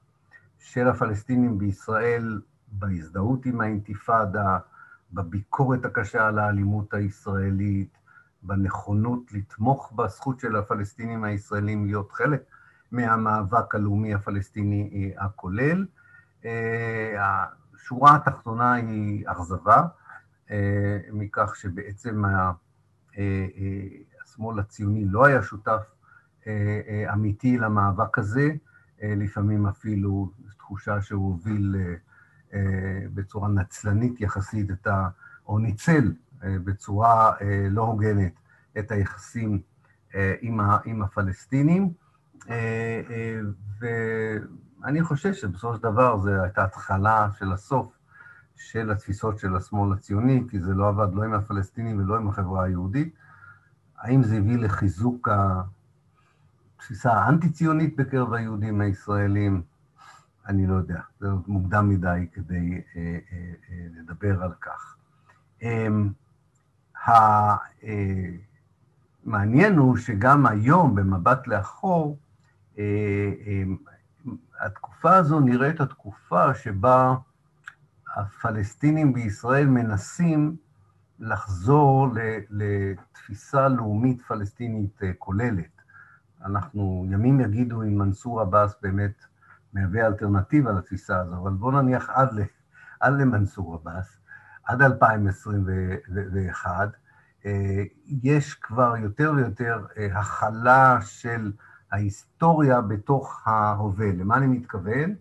[0.60, 4.58] של הפלסטינים בישראל בהזדהות עם האינתיפאדה,
[5.14, 7.98] בביקורת הקשה על האלימות הישראלית,
[8.44, 12.42] בנכונות לתמוך בזכות של הפלסטינים הישראלים להיות חלק
[12.92, 15.86] מהמאבק הלאומי הפלסטיני הכולל.
[17.20, 19.84] השורה התחתונה היא אכזבה
[21.12, 22.24] מכך שבעצם
[24.24, 25.82] השמאל הציוני לא היה שותף
[27.14, 28.50] אמיתי למאבק הזה,
[29.04, 31.76] לפעמים אפילו תחושה שהוא הוביל
[33.14, 35.10] בצורה נצלנית יחסית את ה...
[35.48, 37.32] או ניצל בצורה
[37.70, 38.34] לא הוגנת
[38.80, 39.62] את היחסים
[40.86, 42.01] עם הפלסטינים.
[43.80, 47.98] ואני חושב שבסופו של דבר זו הייתה התחלה של הסוף
[48.56, 52.64] של התפיסות של השמאל הציוני, כי זה לא עבד לא עם הפלסטינים ולא עם החברה
[52.64, 53.16] היהודית.
[53.98, 55.30] האם זה הביא לחיזוק
[56.78, 59.62] התפיסה האנטי-ציונית בקרב היהודים הישראלים?
[60.48, 63.02] אני לא יודע, זה עוד מוקדם מדי כדי אה,
[63.32, 64.96] אה, אה, לדבר על כך.
[69.26, 72.18] המעניין הוא שגם היום, במבט לאחור,
[74.60, 77.16] התקופה הזו נראית התקופה שבה
[78.16, 80.56] הפלסטינים בישראל מנסים
[81.20, 82.08] לחזור
[82.50, 85.82] לתפיסה לאומית פלסטינית כוללת.
[86.46, 89.26] אנחנו, ימים יגידו אם מנסור עבאס באמת
[89.74, 92.42] מהווה אלטרנטיבה לתפיסה הזו, אבל בואו נניח עד, ל,
[93.00, 94.18] עד למנסור עבאס,
[94.64, 96.90] עד 2021,
[98.06, 101.52] יש כבר יותר ויותר הכלה של
[101.92, 104.12] ההיסטוריה בתוך ההווה.
[104.12, 105.16] למה אני מתכוון?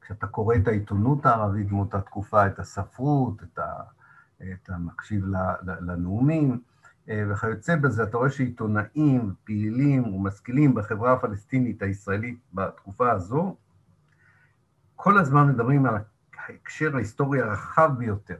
[0.00, 3.82] כשאתה קורא את העיתונות הערבית מאותה תקופה, את הספרות, את, ה,
[4.42, 5.24] את המקשיב
[5.62, 6.60] לנאומים
[7.08, 13.56] וכיוצא בזה, אתה רואה שעיתונאים, פעילים ומשכילים בחברה הפלסטינית הישראלית בתקופה הזו,
[14.96, 15.94] כל הזמן מדברים על
[16.46, 18.36] ההקשר ההיסטורי הרחב ביותר,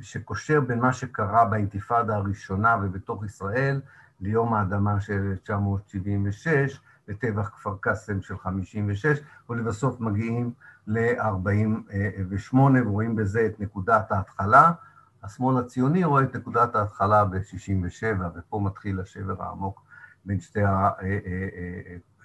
[0.00, 3.80] שקושר בין מה שקרה באינתיפאדה הראשונה ובתוך ישראל,
[4.20, 9.18] ליום האדמה של 1976, לטבח כפר קאסם של 56,
[9.50, 10.52] ולבסוף מגיעים
[10.86, 14.72] ל-48, ורואים בזה את נקודת ההתחלה.
[15.22, 19.82] השמאל הציוני רואה את נקודת ההתחלה ב-67, ופה מתחיל השבר העמוק
[20.24, 20.60] בין שתי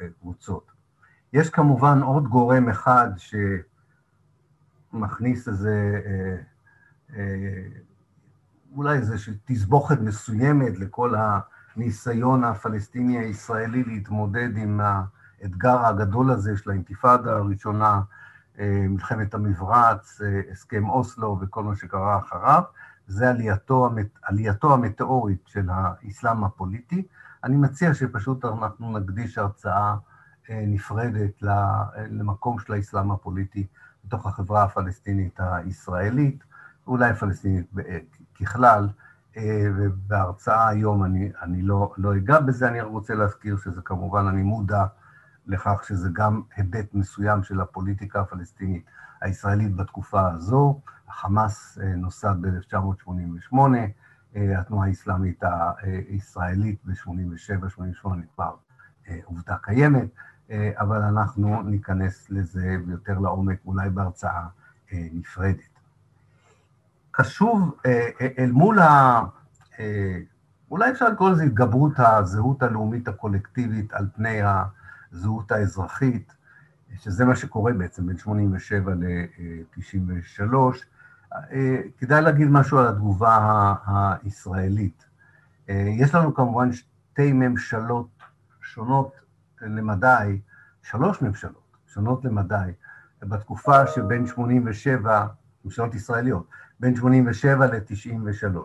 [0.02, 0.71] הקבוצות.
[1.34, 3.10] יש כמובן עוד גורם אחד
[4.93, 6.02] שמכניס איזה,
[8.75, 11.39] אולי איזושהי תסבוכת מסוימת לכל ה...
[11.80, 18.02] הניסיון הפלסטיני הישראלי להתמודד עם האתגר הגדול הזה של האינתיפאדה הראשונה,
[18.62, 22.63] מלחמת המברץ, הסכם אוסלו וכל מה שקרה אחריו,
[23.08, 23.89] זה עלייתו,
[24.24, 27.08] עלייתו המטאורית של האסלאם הפוליטי.
[27.44, 29.96] אני מציע שפשוט אנחנו נקדיש הרצאה
[30.50, 31.42] נפרדת
[32.10, 33.68] למקום של האסלאם הפוליטי
[34.06, 36.44] בתוך החברה הפלסטינית הישראלית,
[36.88, 37.72] אולי פלסטינית
[38.42, 38.89] ככלל,
[39.78, 44.86] ובהרצאה היום אני, אני לא, לא אגע בזה, אני רוצה להזכיר שזה כמובן, אני מודע
[45.48, 48.86] לכך שזה גם היבט מסוים של הפוליטיקה הפלסטינית
[49.22, 50.82] הישראלית בתקופה הזו.
[51.08, 53.56] החמאס נוסד ב-1988,
[54.36, 55.44] התנועה האסלאמית
[56.10, 58.56] הישראלית ב-87-88 כבר
[59.24, 60.08] עובדה קיימת,
[60.54, 64.48] אבל אנחנו ניכנס לזה יותר לעומק, אולי בהרצאה
[64.92, 65.79] נפרדת.
[67.15, 67.78] חשוב
[68.39, 69.22] אל מול ה...
[70.72, 74.39] אולי אפשר לקרוא לזה התגברות הזהות הלאומית הקולקטיבית על פני
[75.12, 76.34] הזהות האזרחית,
[76.95, 80.54] שזה מה שקורה בעצם בין 87 ל-93.
[81.98, 83.74] כדאי להגיד משהו על התגובה
[84.24, 85.06] הישראלית.
[85.67, 88.08] יש לנו כמובן שתי ממשלות
[88.62, 89.12] שונות
[89.62, 90.41] למדי,
[90.84, 92.72] שלוש ממשלות שונות למדי,
[93.22, 95.28] בתקופה שבין 87,
[95.70, 96.48] ממשלות ישראליות,
[96.80, 98.58] בין 87 ל-93.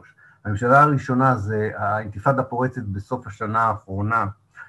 [0.45, 4.27] הממשלה הראשונה זה האינתיפאדה פורצת בסוף השנה האחרונה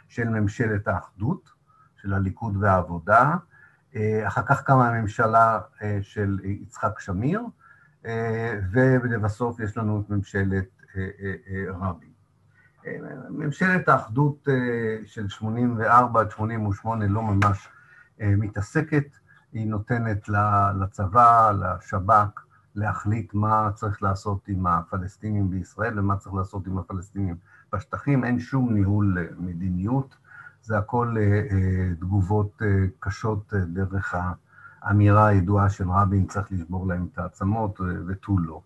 [0.07, 1.49] של ממשלת האחדות,
[2.01, 3.33] של הליכוד והעבודה,
[4.27, 5.59] אחר כך קמה הממשלה
[6.01, 7.41] של יצחק שמיר,
[8.71, 10.81] ולבסוף יש לנו את ממשלת
[11.67, 12.09] רבין.
[13.29, 14.47] ממשלת האחדות
[15.05, 17.69] של 84 עד 88 לא ממש
[18.19, 19.05] מתעסקת,
[19.55, 20.29] היא נותנת
[20.81, 22.41] לצבא, לשב"כ,
[22.75, 27.35] להחליט מה צריך לעשות עם הפלסטינים בישראל ומה צריך לעשות עם הפלסטינים
[27.73, 30.15] בשטחים, אין שום ניהול מדיניות,
[30.61, 31.15] זה הכל
[31.99, 32.61] תגובות
[32.99, 34.15] קשות דרך
[34.81, 38.61] האמירה הידועה של רבין, צריך לשבור להם את העצמות ותו לא.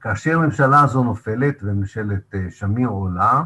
[0.00, 3.42] כאשר הממשלה הזו נופלת וממשלת שמיר עולה,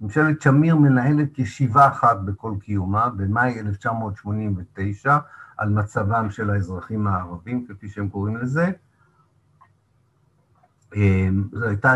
[0.00, 5.18] ממשלת שמיר מנהלת ישיבה אחת בכל קיומה, במאי 1989,
[5.56, 8.70] על מצבם של האזרחים הערבים, כפי שהם קוראים לזה.
[11.52, 11.94] זו הייתה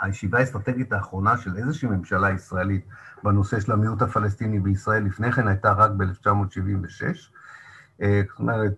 [0.00, 2.86] הישיבה האסטרטגית האחרונה של איזושהי ממשלה ישראלית
[3.22, 7.04] בנושא של המיעוט הפלסטיני בישראל, לפני כן הייתה רק ב-1976.
[7.98, 8.74] זאת אומרת,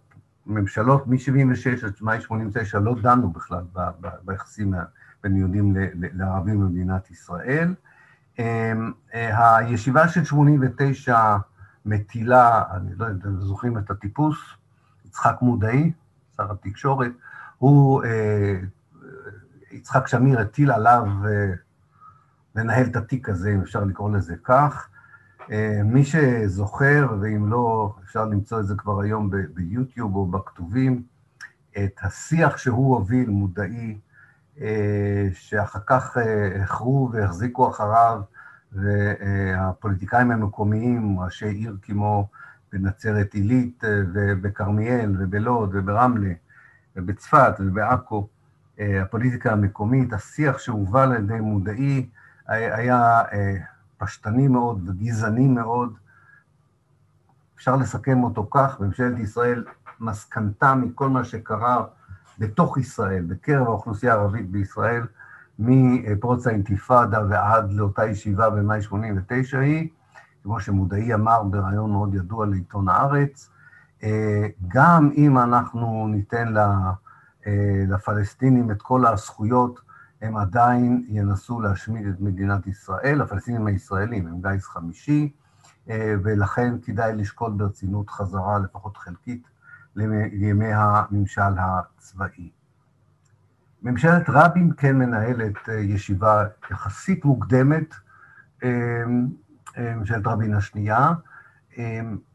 [0.46, 3.64] ממשלות מ-76' עד מאי 89' לא דנו בכלל
[4.24, 4.74] ביחסים
[5.22, 7.74] בין יהודים לערבים במדינת ישראל.
[9.12, 11.36] הישיבה של 89'
[11.86, 14.38] מטילה, אני לא יודע אם אתם זוכרים את הטיפוס,
[15.04, 15.92] יצחק מודעי,
[16.36, 17.12] שר התקשורת,
[17.58, 18.02] הוא,
[19.72, 21.06] יצחק שמיר הטיל עליו
[22.54, 24.88] לנהל את התיק הזה, אם אפשר לקרוא לזה כך.
[25.84, 31.02] מי שזוכר, ואם לא, אפשר למצוא את זה כבר היום ביוטיוב או בכתובים,
[31.78, 33.98] את השיח שהוא הוביל, מודעי,
[35.32, 36.16] שאחר כך
[36.62, 38.20] החרו והחזיקו אחריו,
[38.72, 42.28] והפוליטיקאים המקומיים, ראשי עיר כמו
[42.72, 46.32] בנצרת עילית ובכרמיאל ובלוד וברמלה
[46.96, 48.28] ובצפת ובעכו,
[48.78, 52.08] הפוליטיקה המקומית, השיח שהובל על ידי מודעי
[52.46, 53.22] היה
[53.98, 55.96] פשטני מאוד וגזעני מאוד.
[57.56, 59.64] אפשר לסכם אותו כך, ממשלת ישראל
[60.00, 61.84] מסקנתה מכל מה שקרה
[62.38, 65.06] בתוך ישראל, בקרב האוכלוסייה הערבית בישראל,
[65.58, 69.88] מפרוץ האינתיפאדה ועד לאותה ישיבה במאי 89' היא,
[70.42, 73.50] כמו שמודעי אמר בריאיון מאוד ידוע לעיתון הארץ,
[74.68, 76.54] גם אם אנחנו ניתן
[77.88, 79.80] לפלסטינים את כל הזכויות,
[80.22, 85.32] הם עדיין ינסו להשמיד את מדינת ישראל, הפלסטינים הישראלים הם גיס חמישי,
[86.22, 89.48] ולכן כדאי לשקול ברצינות חזרה, לפחות חלקית,
[90.32, 92.50] לימי הממשל הצבאי.
[93.82, 97.94] ממשלת רבין כן מנהלת ישיבה יחסית מוקדמת,
[99.78, 101.12] ממשלת רבין השנייה,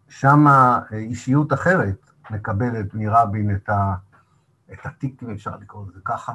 [0.09, 0.45] שם
[0.91, 3.95] אישיות אחרת מקבלת מרבין את, ה,
[4.73, 6.33] את התיק, אם אפשר לקרוא לזה ככה,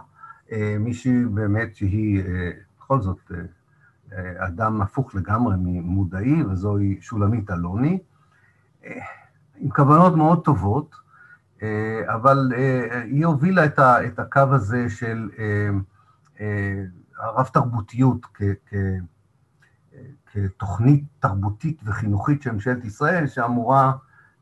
[0.81, 2.23] מישהי באמת שהיא
[2.79, 3.33] בכל זאת
[4.39, 7.99] אדם הפוך לגמרי ממודעי, וזוהי שולמית אלוני,
[9.57, 11.08] עם כוונות מאוד טובות,
[12.07, 12.53] אבל
[13.05, 13.65] היא הובילה
[14.07, 15.31] את הקו הזה של
[17.19, 18.27] הרב-תרבותיות
[20.33, 23.93] כתוכנית תרבותית וחינוכית של ממשלת ישראל, שאמורה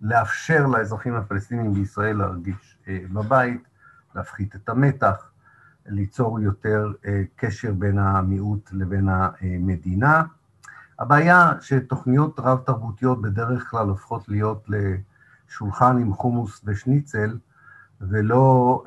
[0.01, 2.79] לאפשר לאזרחים הפלסטינים בישראל להרגיש
[3.13, 3.63] בבית,
[4.15, 5.31] להפחית את המתח,
[5.87, 6.93] ליצור יותר
[7.37, 10.23] קשר בין המיעוט לבין המדינה.
[10.99, 14.69] הבעיה שתוכניות רב-תרבותיות בדרך כלל הופכות להיות
[15.49, 17.39] לשולחן עם חומוס ושניצל,
[18.01, 18.85] ולא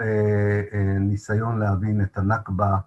[0.99, 2.77] ניסיון להבין את הנכבה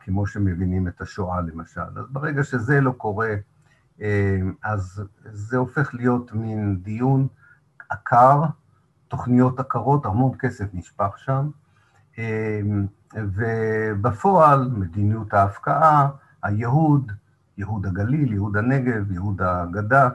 [0.00, 1.80] כמו שמבינים את השואה למשל.
[1.80, 3.34] אז ברגע שזה לא קורה,
[4.62, 7.26] אז זה הופך להיות מין דיון
[7.88, 8.42] עקר,
[9.08, 11.50] תוכניות עקרות, המון כסף נשפך שם,
[13.14, 16.10] ובפועל מדיניות ההפקעה,
[16.42, 17.12] הייהוד,
[17.58, 20.08] ייהוד הגליל, ייהוד הנגב, ייהוד הגדה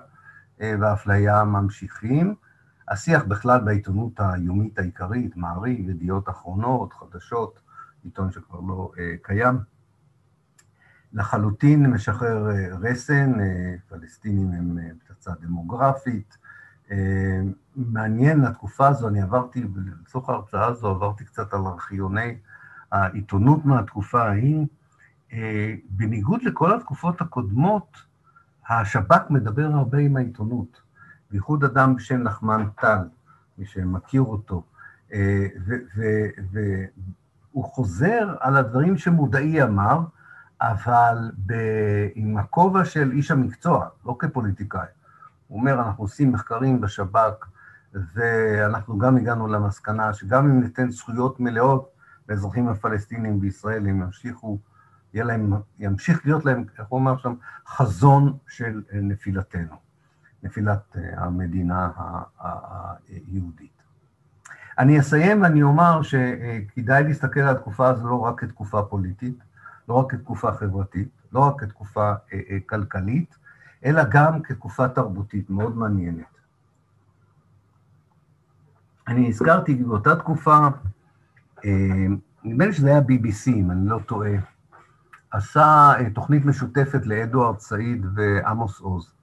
[0.59, 2.35] והאפליה ממשיכים.
[2.87, 7.59] השיח בכלל בעיתונות היומית העיקרית, מעריב, ידיעות אחרונות, חדשות,
[8.03, 9.57] עיתון שכבר לא קיים,
[11.13, 12.49] לחלוטין משחרר
[12.81, 13.33] רסן,
[13.89, 16.37] פלסטינים הם פצצה דמוגרפית.
[17.75, 19.63] מעניין, התקופה הזו, אני עברתי,
[20.01, 22.37] לצורך ההרצאה הזו עברתי קצת על ארכיוני
[22.91, 24.65] העיתונות מהתקופה ההיא.
[25.89, 27.97] בניגוד לכל התקופות הקודמות,
[28.69, 30.81] השב"כ מדבר הרבה עם העיתונות,
[31.31, 33.07] בייחוד אדם בשם נחמן טל,
[33.57, 34.63] מי שמכיר אותו,
[36.51, 39.99] והוא חוזר על הדברים שמודעי אמר,
[40.61, 41.31] אבל
[42.15, 44.87] עם הכובע של איש המקצוע, לא כפוליטיקאי.
[45.47, 47.47] הוא אומר, אנחנו עושים מחקרים בשב"כ,
[47.93, 51.89] ואנחנו גם הגענו למסקנה שגם אם ניתן זכויות מלאות
[52.29, 54.59] לאזרחים הפלסטינים בישראל, הם ימשיכו,
[55.13, 57.33] יהיה להם, ימשיך להיות להם, איך הוא אומר שם,
[57.67, 59.75] חזון של נפילתנו,
[60.47, 61.89] נפילת המדינה
[63.09, 63.77] היהודית.
[64.79, 69.37] אני אסיים ואני אומר שכדאי להסתכל על התקופה הזו לא רק כתקופה פוליטית,
[69.89, 72.13] לא רק כתקופה חברתית, לא רק כתקופה
[72.65, 73.37] כלכלית,
[73.85, 76.25] אלא גם כתקופה תרבותית מאוד מעניינת.
[79.07, 80.57] אני הזכרתי באותה תקופה,
[82.43, 84.31] נדמה לי שזה היה BBC, אם אני לא טועה,
[85.31, 89.16] עשה תוכנית משותפת לאדוארד סעיד ועמוס עוז.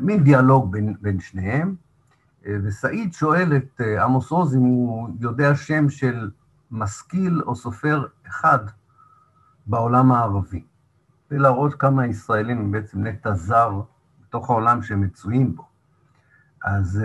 [0.00, 1.74] מין דיאלוג בין, בין שניהם,
[2.44, 6.30] וסעיד שואל את עמוס עוז אם הוא יודע שם של
[6.70, 8.58] משכיל או סופר אחד
[9.66, 10.64] בעולם הערבי.
[11.30, 13.80] ולהראות כמה ישראלים הם בעצם נטע זר
[14.22, 15.66] בתוך העולם שהם מצויים בו.
[16.64, 17.02] אז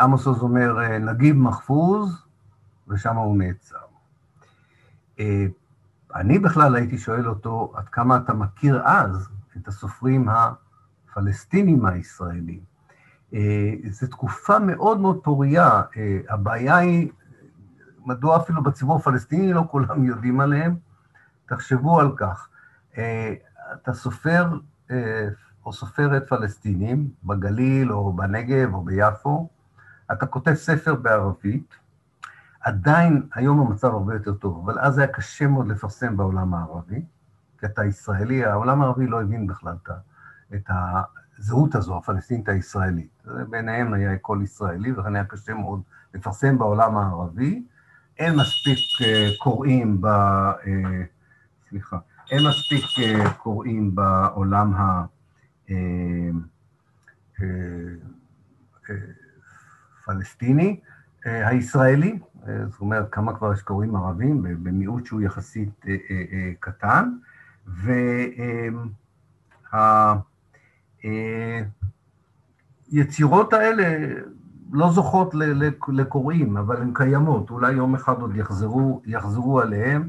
[0.00, 2.26] עמוס עוז אומר, נגיב מחפוז,
[2.88, 3.76] ושם הוא נעצר.
[6.14, 10.28] אני בכלל הייתי שואל אותו, עד כמה אתה מכיר אז את הסופרים
[11.16, 12.60] הפלסטינים הישראלים?
[13.90, 15.82] זו תקופה מאוד מאוד פוריה.
[16.28, 17.10] הבעיה היא,
[18.04, 20.76] מדוע אפילו בציבור הפלסטיני לא כולם יודעים עליהם?
[21.46, 22.48] תחשבו על כך.
[22.92, 24.58] אתה סופר
[25.66, 29.48] או סופרת פלסטינים בגליל או בנגב או ביפו,
[30.12, 31.74] אתה כותב ספר בערבית,
[32.60, 37.04] עדיין היום המצב הרבה יותר טוב, אבל אז היה קשה מאוד לפרסם בעולם הערבי,
[37.58, 39.90] כי אתה ישראלי, העולם הערבי לא הבין בכלל את
[40.68, 43.22] הזהות הזו, הפלסטינית הישראלית.
[43.50, 45.82] ביניהם היה קול ישראלי, ולכן היה קשה מאוד
[46.14, 47.64] לפרסם בעולם הערבי.
[48.18, 48.78] אין מספיק
[49.38, 50.06] קוראים ב...
[51.68, 51.98] סליחה.
[52.30, 52.84] אין מספיק
[53.38, 54.72] קוראים בעולם
[60.02, 60.80] הפלסטיני,
[61.24, 62.18] הישראלי,
[62.70, 65.86] זאת אומרת, כמה כבר יש קוראים ערבים, במיעוט שהוא יחסית
[66.60, 67.12] קטן,
[72.92, 74.14] והיצירות האלה
[74.72, 75.34] לא זוכות
[75.88, 80.08] לקוראים, אבל הן קיימות, אולי יום אחד עוד יחזרו, יחזרו עליהן.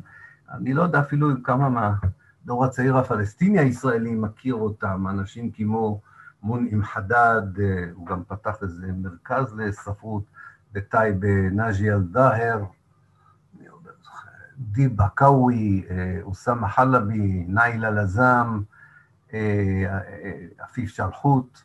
[0.52, 6.02] אני לא יודע אפילו כמה מהדור הצעיר הפלסטיני הישראלי מכיר אותם, אנשים כמו
[6.44, 7.42] מונעים חדד,
[7.94, 10.24] הוא גם פתח איזה מרכז לספרות
[10.74, 12.64] בטייבה, נאג'י אל-דאהר,
[14.60, 15.86] דיב עכאווי,
[16.22, 18.62] אוסאמה חלבי, ניילה לזם,
[20.60, 21.60] עפיף שלחוט.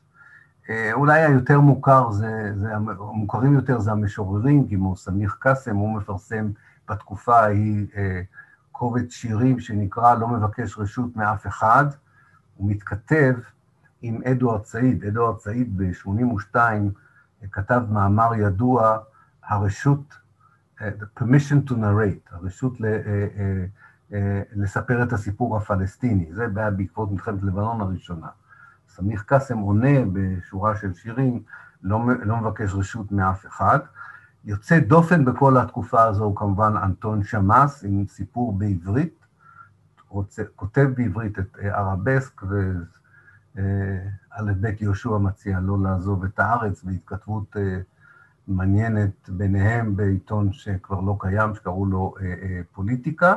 [0.93, 6.51] אולי היותר מוכר, זה, זה, המוכרים יותר זה המשוררים, כמו סמיח קאסם, הוא מפרסם
[6.89, 7.87] בתקופה ההיא
[8.73, 11.85] קובץ שירים שנקרא לא מבקש רשות מאף אחד,
[12.57, 13.35] הוא מתכתב
[14.03, 15.05] עם אדוארד סעיד.
[15.05, 16.57] אדוארד סעיד ב-82
[17.53, 18.99] כתב מאמר ידוע,
[19.45, 20.15] הרשות,
[20.81, 22.87] the permission to narrate, הרשות ל,
[24.57, 26.29] לספר את הסיפור הפלסטיני.
[26.33, 28.27] זה היה בעקבות מלחמת לבנון הראשונה.
[28.89, 31.43] סמיח קאסם עונה בשורה של שירים,
[31.83, 33.79] לא, לא מבקש רשות מאף אחד.
[34.45, 39.25] יוצא דופן בכל התקופה הזו הוא כמובן אנטון שמאס, עם סיפור בעברית,
[40.09, 43.63] רוצה, כותב בעברית את ערבסק, וא'
[44.61, 47.57] ב' יהושע מציע לא לעזוב את הארץ, בהתכתבות
[48.49, 52.15] מעניינת ביניהם בעיתון שכבר לא קיים, שקראו לו
[52.73, 53.37] פוליטיקה.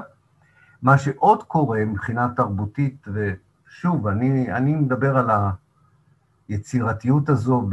[0.82, 5.30] מה שעוד קורה מבחינה תרבותית, ושוב, אני, אני מדבר על.
[6.48, 7.70] היצירתיות הזו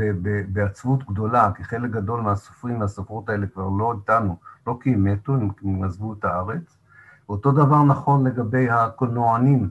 [0.48, 4.36] בעצבות גדולה, כי חלק גדול מהסופרים והסופרות האלה כבר לא איתנו,
[4.66, 6.78] לא כי הם מתו, הם עזבו את הארץ.
[7.28, 9.70] ואותו דבר נכון לגבי הקולנוענים,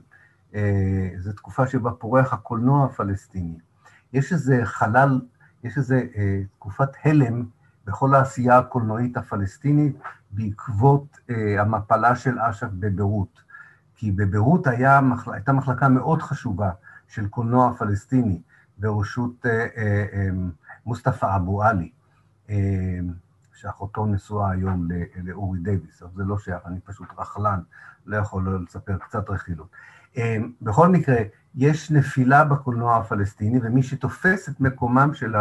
[1.18, 3.58] זו תקופה שבה פורח הקולנוע הפלסטיני.
[4.12, 5.20] יש איזה חלל,
[5.64, 6.02] יש איזה
[6.58, 7.44] תקופת הלם
[7.86, 9.96] בכל העשייה הקולנועית הפלסטינית
[10.30, 11.18] בעקבות
[11.58, 13.42] המפלה של אש"ף בביירות.
[13.96, 16.70] כי בביירות היה, הייתה מחלקה מאוד חשובה
[17.08, 18.40] של קולנוע פלסטיני
[18.78, 19.46] בראשות
[20.86, 21.90] מוסטפא אבו עלי,
[23.54, 24.88] שאחותו נשואה היום
[25.24, 27.60] לאורי דייוויס, אבל זה לא שייך, אני פשוט רכלן,
[28.06, 29.68] לא יכול לא לספר קצת רכילות.
[30.62, 31.16] בכל מקרה,
[31.54, 35.34] יש נפילה בקולנוע הפלסטיני, ומי שתופס את מקומם של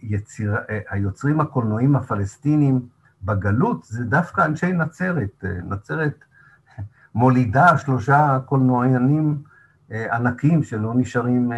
[0.00, 0.56] היציר,
[0.88, 2.88] היוצרים הקולנועיים הפלסטינים
[3.22, 5.44] בגלות, זה דווקא אנשי נצרת.
[5.64, 6.24] נצרת
[7.14, 9.42] מולידה שלושה קולנועיינים
[9.90, 11.52] ענקים שלא נשארים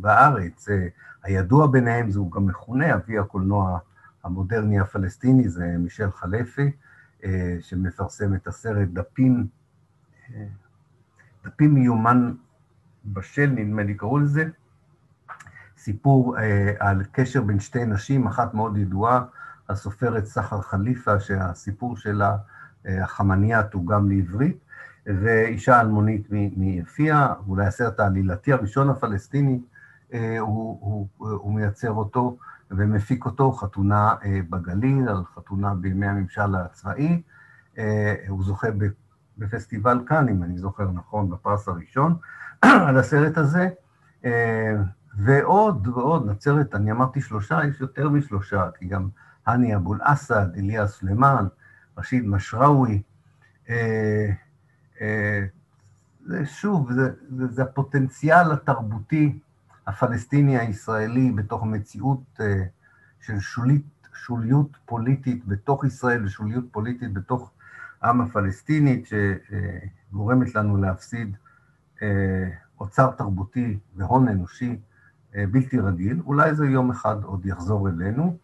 [0.00, 0.68] בארץ.
[1.22, 3.78] הידוע ביניהם, זהו גם מכונה אבי הקולנוע
[4.24, 6.70] המודרני הפלסטיני, זה מישל חלפי,
[7.60, 9.46] שמפרסם את הסרט דפים,
[11.44, 12.32] דפים מיומן
[13.04, 14.44] בשל, נדמה לי קראו לזה,
[15.84, 16.36] סיפור
[16.78, 19.24] על קשר בין שתי נשים, אחת מאוד ידועה,
[19.68, 22.36] הסופרת סחר חליפה, שהסיפור שלה,
[22.84, 24.56] החמניה, תורגם לעברית,
[25.06, 29.60] ואישה אלמונית מיפיע, אולי הסרט העלילתי הראשון הפלסטיני,
[30.12, 32.36] הוא, הוא, הוא מייצר אותו
[32.70, 34.14] ומפיק אותו, חתונה
[34.50, 37.22] בגליל, על חתונה בימי הממשל הצבאי.
[38.28, 38.68] הוא זוכה
[39.38, 42.16] בפסטיבל כאן, אם אני זוכר נכון, בפרס הראשון,
[42.62, 43.68] על הסרט הזה.
[45.16, 49.08] ועוד ועוד, נצרת, אני אמרתי שלושה, יש יותר משלושה, כי גם
[49.46, 51.46] האני אבו אל-אסד, אליה סלימאן,
[51.98, 53.02] רשיד משראוי.
[56.26, 59.38] זה שוב, זה, זה, זה הפוטנציאל התרבותי
[59.86, 62.40] הפלסטיני הישראלי בתוך מציאות
[63.20, 67.50] של שולית, שוליות פוליטית בתוך ישראל ושוליות פוליטית בתוך
[68.02, 71.36] העם הפלסטינית, שגורמת לנו להפסיד
[72.80, 74.80] אוצר תרבותי והון אנושי
[75.34, 76.20] בלתי רגיל.
[76.26, 78.36] אולי זה יום אחד עוד יחזור אלינו.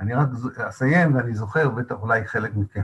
[0.00, 2.82] אני רק אסיים, ואני זוכר, בטח אולי חלק מכם,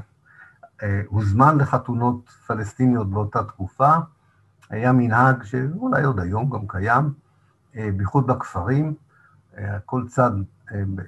[1.06, 3.92] הוזמן לחתונות פלסטיניות באותה תקופה,
[4.70, 7.12] היה מנהג שאולי עוד היום גם קיים,
[7.74, 8.94] בייחוד בכפרים,
[9.84, 10.30] כל צד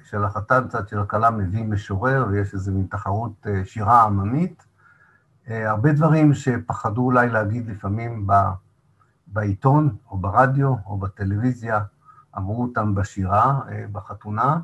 [0.03, 4.65] של החתן, צד של הכלה מביא משורר, ויש איזו מין תחרות שירה עממית.
[5.47, 8.27] הרבה דברים שפחדו אולי להגיד לפעמים
[9.27, 11.83] בעיתון, או ברדיו, או בטלוויזיה,
[12.37, 13.61] אמרו אותם בשירה,
[13.91, 14.59] בחתונה,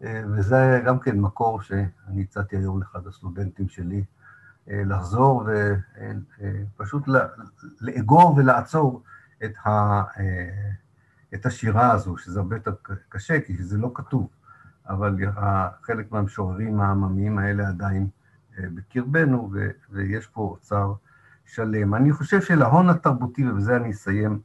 [0.00, 4.04] וזה גם כן מקור שאני הצעתי היום לאחד הסטודנטים שלי,
[4.66, 5.48] לחזור
[6.76, 7.08] ופשוט
[7.80, 9.02] לאגור ולעצור
[9.44, 10.02] את, ה,
[11.34, 12.72] את השירה הזו, שזה הרבה יותר
[13.08, 14.28] קשה, כי זה לא כתוב,
[14.88, 15.16] אבל
[15.82, 18.08] חלק מהמשוררים העממיים האלה עדיין
[18.58, 19.52] בקרבנו,
[19.90, 20.92] ויש פה אוצר
[21.54, 21.94] שלם.
[21.94, 24.40] אני חושב שלהון התרבותי, ובזה אני אסיים,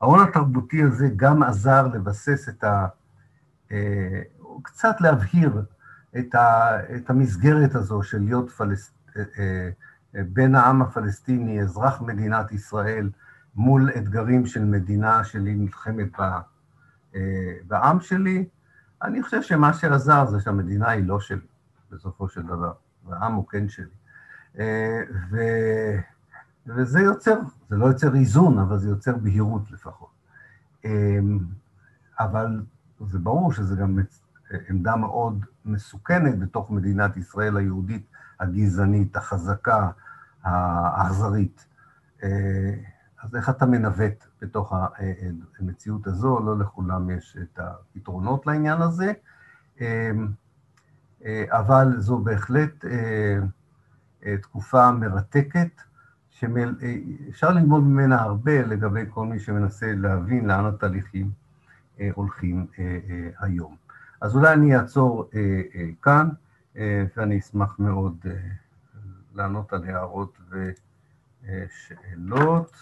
[0.00, 2.86] ההון התרבותי הזה גם עזר לבסס את ה...
[4.62, 5.62] קצת להבהיר
[6.18, 8.94] את, ה, את המסגרת הזו של להיות פלסט...
[10.14, 13.10] בין העם הפלסטיני, אזרח מדינת ישראל,
[13.54, 16.18] מול אתגרים של מדינה שלי נלחמת
[17.66, 18.44] בעם שלי.
[19.02, 21.46] אני חושב שמה שעזר זה שהמדינה היא לא שלי,
[21.90, 22.72] בסופו של דבר,
[23.06, 23.86] והעם הוא כן שלי.
[25.30, 25.36] ו...
[26.66, 27.38] וזה יוצר,
[27.68, 30.12] זה לא יוצר איזון, אבל זה יוצר בהירות לפחות.
[32.18, 32.62] אבל
[33.06, 33.98] זה ברור שזה גם
[34.68, 38.06] עמדה מאוד מסוכנת בתוך מדינת ישראל היהודית,
[38.40, 39.90] הגזענית, החזקה,
[40.42, 41.66] האכזרית.
[43.22, 44.72] אז איך אתה מנווט בתוך
[45.58, 46.40] המציאות הזו?
[46.40, 49.12] לא לכולם יש את הפתרונות לעניין הזה,
[51.50, 52.84] אבל זו בהחלט
[54.42, 55.82] תקופה מרתקת,
[56.42, 61.30] שאפשר ללמוד ממנה הרבה לגבי כל מי שמנסה להבין לאן התהליכים
[62.14, 62.66] הולכים
[63.38, 63.76] היום.
[64.20, 65.30] אז אולי אני אעצור
[66.02, 66.28] כאן,
[67.16, 68.26] ואני אשמח מאוד
[69.34, 70.38] לענות על הערות
[71.42, 72.76] ושאלות.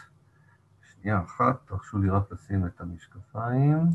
[0.82, 3.86] שנייה אחת, תרשו לי רק לשים את המשקפיים.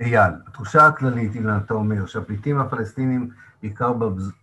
[0.00, 3.30] אייל, התחושה הכללית, אילן, אתה אומר, שהפליטים הפלסטינים,
[3.62, 3.92] בעיקר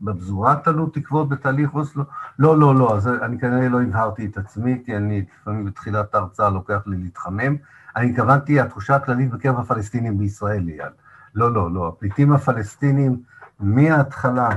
[0.02, 2.04] בפזורה, תלו תקוות בתהליך אוסלו?
[2.40, 6.50] לא, לא, לא, אז אני כנראה לא הבהרתי את עצמי, כי אני לפעמים בתחילת ההרצאה
[6.50, 7.56] לוקח לי להתחמם.
[7.96, 10.92] אני התכוונתי, התחושה הכללית בקרב הפלסטינים בישראל, אייל.
[11.36, 13.22] לא, לא, לא, הפליטים הפלסטינים
[13.60, 14.50] מההתחלה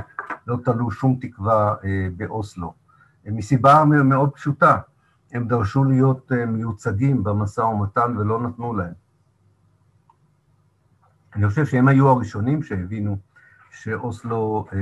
[0.47, 2.75] לא תלו שום תקווה אה, באוסלו.
[3.27, 4.77] מסיבה מאוד פשוטה,
[5.33, 9.08] הם דרשו להיות אה, מיוצגים במשא ומתן ולא נתנו להם.
[11.35, 13.19] אני חושב שהם היו הראשונים שהבינו
[13.71, 14.79] שאוסלו אה,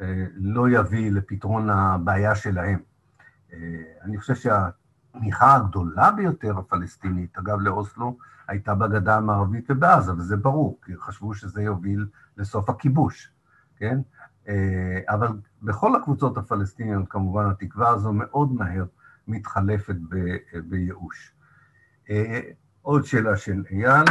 [0.00, 2.78] אה, לא יביא לפתרון הבעיה שלהם.
[3.52, 3.58] אה,
[4.02, 4.34] אני חושב
[5.14, 8.18] התמיכה הגדולה ביותר הפלסטינית, אגב לאוסלו,
[8.48, 12.06] הייתה בגדה המערבית ובעזה, וזה ברור, כי חשבו שזה יוביל
[12.36, 13.32] לסוף הכיבוש,
[13.76, 14.00] כן?
[14.48, 15.28] אה, אבל
[15.62, 18.84] בכל הקבוצות הפלסטיניות, כמובן, התקווה הזו מאוד מהר
[19.28, 19.96] מתחלפת
[20.64, 21.32] בייאוש.
[22.10, 22.40] אה,
[22.82, 24.04] עוד שאלה של אייל,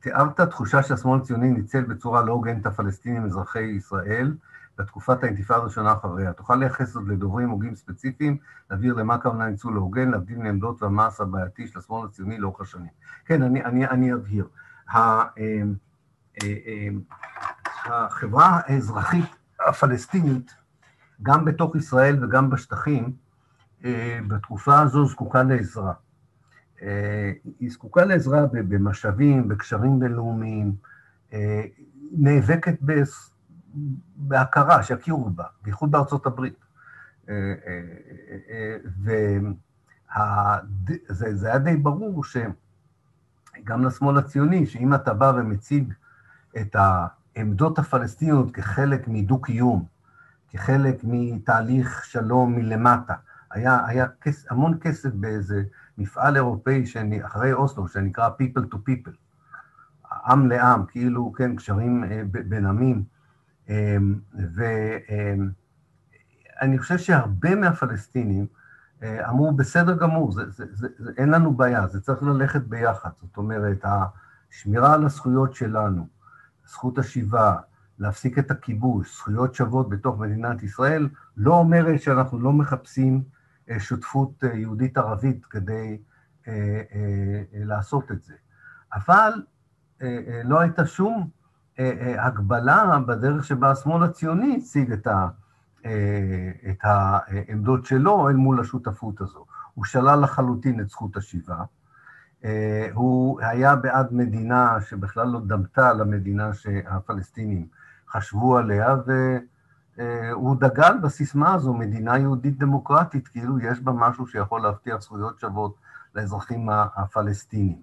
[0.00, 4.34] תיארת תחושה שהשמאל הציוני ניצל בצורה לא הוגנת הפלסטינים אזרחי ישראל
[4.78, 6.32] בתקופת האינתיפאדה הראשונה אחריה.
[6.32, 8.36] תוכל לייחס זאת לדוברים הוגים ספציפיים,
[8.70, 12.90] להבהיר למה הכוונה ניצול לא הוגן, להבדיל מעמדות והמס הבעייתי של השמאל הציוני לאורך השנים.
[13.24, 14.48] כן, אני, אני, אני אבהיר.
[14.94, 15.24] אה,
[16.42, 16.88] אה,
[17.84, 19.36] החברה האזרחית
[19.68, 20.54] הפלסטינית,
[21.22, 23.12] גם בתוך ישראל וגם בשטחים,
[24.28, 25.92] בתקופה הזו זקוקה לעזרה.
[26.82, 30.74] אה, היא זקוקה לעזרה במשאבים, בקשרים בינלאומיים,
[31.32, 31.62] אה,
[32.12, 32.78] נאבקת
[34.16, 36.66] בהכרה, שיכירו בה, בייחוד בארצות הברית.
[37.28, 37.54] אה,
[41.10, 45.92] וזה היה די ברור שגם לשמאל הציוני, שאם אתה בא ומציג
[46.56, 49.84] את העמדות הפלסטיניות כחלק מדו-קיום,
[50.50, 53.14] כחלק מתהליך שלום מלמטה,
[53.50, 55.62] היה, היה כס, המון כסף באיזה
[55.98, 59.16] מפעל אירופאי שאני, אחרי אוסלו, שנקרא People to People,
[60.26, 63.04] עם לעם, כאילו, כן, קשרים אה, בין עמים.
[63.68, 64.20] אמ,
[64.54, 65.48] ואני
[66.78, 68.46] חושב שהרבה מהפלסטינים
[69.02, 73.10] אה, אמרו, בסדר גמור, זה, זה, זה, זה, אין לנו בעיה, זה צריך ללכת ביחד.
[73.22, 76.06] זאת אומרת, השמירה על הזכויות שלנו,
[76.66, 77.56] זכות השיבה,
[77.98, 83.22] להפסיק את הכיבוש, זכויות שוות בתוך מדינת ישראל, לא אומרת שאנחנו לא מחפשים
[83.78, 85.98] שותפות אה, יהודית-ערבית כדי
[86.48, 86.82] אה,
[87.52, 88.34] לעשות את זה.
[88.94, 89.32] אבל
[90.44, 91.28] לא הייתה שום
[92.18, 95.28] הגבלה בדרך שבה השמאל הציוני הציג את, ה,
[96.70, 99.44] את העמדות שלו אל מול השותפות הזו.
[99.74, 101.64] הוא שלל לחלוטין את זכות השיבה.
[102.92, 107.66] הוא היה בעד מדינה שבכלל לא דמתה למדינה שהפלסטינים
[108.08, 109.36] חשבו עליה, ו...
[109.98, 115.38] אה, הוא דגל בסיסמה הזו, מדינה יהודית דמוקרטית, כאילו יש בה משהו שיכול להבטיח זכויות
[115.38, 115.76] שוות
[116.14, 117.82] לאזרחים הפלסטינים.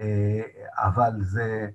[0.00, 0.40] אה,
[0.76, 1.68] אבל זה,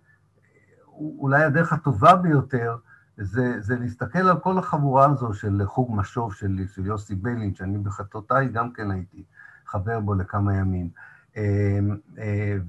[0.94, 2.78] אולי הדרך הטובה ביותר,
[3.18, 7.78] זה, זה להסתכל על כל החבורה הזו של חוג משוב של, של יוסי ביילין, שאני
[7.78, 9.24] בחטאותיי גם כן הייתי
[9.66, 10.90] חבר בו לכמה ימים.
[11.38, 11.80] אה,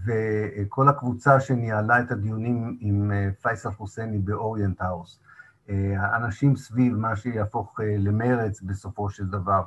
[0.07, 3.13] וכל הקבוצה שניהלה את הדיונים עם
[3.43, 5.21] פייסל חוסייני באוריינט האוס.
[5.69, 9.63] האנשים סביב מה שיהפוך אה, למרץ בסופו של דבר.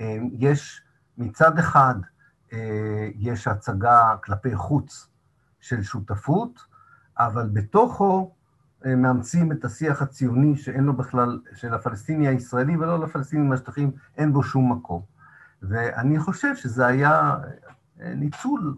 [0.00, 0.82] אה, יש
[1.18, 1.94] מצד אחד,
[2.52, 5.08] אה, יש הצגה כלפי חוץ
[5.60, 6.60] של שותפות,
[7.18, 8.34] אבל בתוכו
[8.84, 14.42] מאמצים את השיח הציוני שאין לו בכלל, של הפלסטיני הישראלי ולא לפלסטינים מהשטחים, אין בו
[14.42, 15.02] שום מקום.
[15.62, 17.36] ואני חושב שזה היה
[17.96, 18.76] ניצול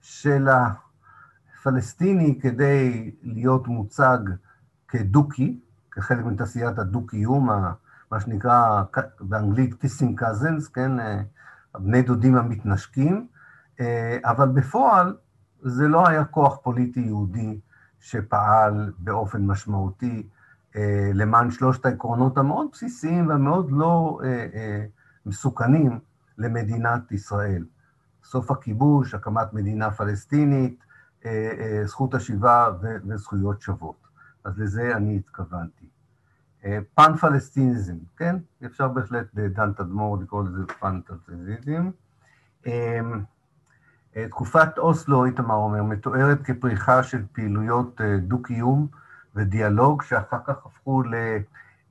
[0.00, 4.18] של הפלסטיני כדי להיות מוצג
[4.88, 5.60] כדוקי,
[5.92, 7.50] כחלק מתעשיית הדו-קיום,
[8.12, 8.82] מה שנקרא
[9.20, 11.22] באנגלית kissing cousins, כן, אה,
[11.74, 13.26] בני דודים המתנשקים,
[13.80, 15.16] אה, אבל בפועל
[15.62, 17.60] זה לא היה כוח פוליטי יהודי
[18.00, 20.28] שפעל באופן משמעותי
[20.76, 24.20] אה, למען שלושת העקרונות המאוד בסיסיים והמאוד לא
[25.26, 25.98] מסוכנים
[26.38, 27.64] למדינת ישראל.
[28.24, 30.84] סוף הכיבוש, הקמת מדינה פלסטינית,
[31.84, 34.01] זכות השיבה וזכויות שוות.
[34.44, 35.86] אז לזה אני התכוונתי.
[36.64, 38.36] אה, פן-פלסטיניזם, כן?
[38.66, 41.90] אפשר בהחלט בדן תדמור לקרוא לזה פן-פלסטיניזם.
[42.66, 43.00] אה,
[44.16, 48.86] אה, תקופת אוסלו, איתמר אומר, מתוארת כפריחה של פעילויות דו-קיום
[49.34, 51.02] ודיאלוג, שאחר כך הפכו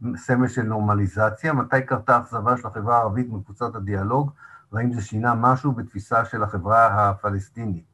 [0.01, 1.53] לסמל של נורמליזציה.
[1.53, 4.31] מתי קרתה אכזבה של החברה הערבית מקבוצת הדיאלוג,
[4.71, 7.85] והאם זה שינה משהו בתפיסה של החברה הפלסטינית?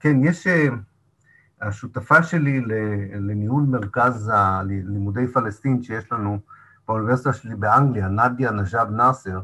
[0.00, 0.46] כן, יש...
[1.60, 2.60] השותפה שלי
[3.14, 6.38] לניהול מרכז הלימודי פלסטין שיש לנו
[6.88, 9.40] באוניברסיטה שלי באנגליה, נדיה נג'אב נאסר,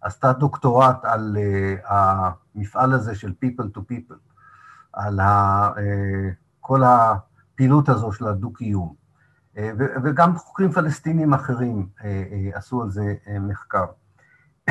[0.00, 4.16] עשתה דוקטורט על uh, המפעל הזה של People to People,
[4.92, 5.78] על ה, uh,
[6.60, 8.94] כל הפעילות הזו של הדו-קיום.
[9.54, 9.58] Uh,
[10.04, 11.88] וגם חוקרים פלסטינים אחרים
[12.54, 13.84] עשו על זה מחקר.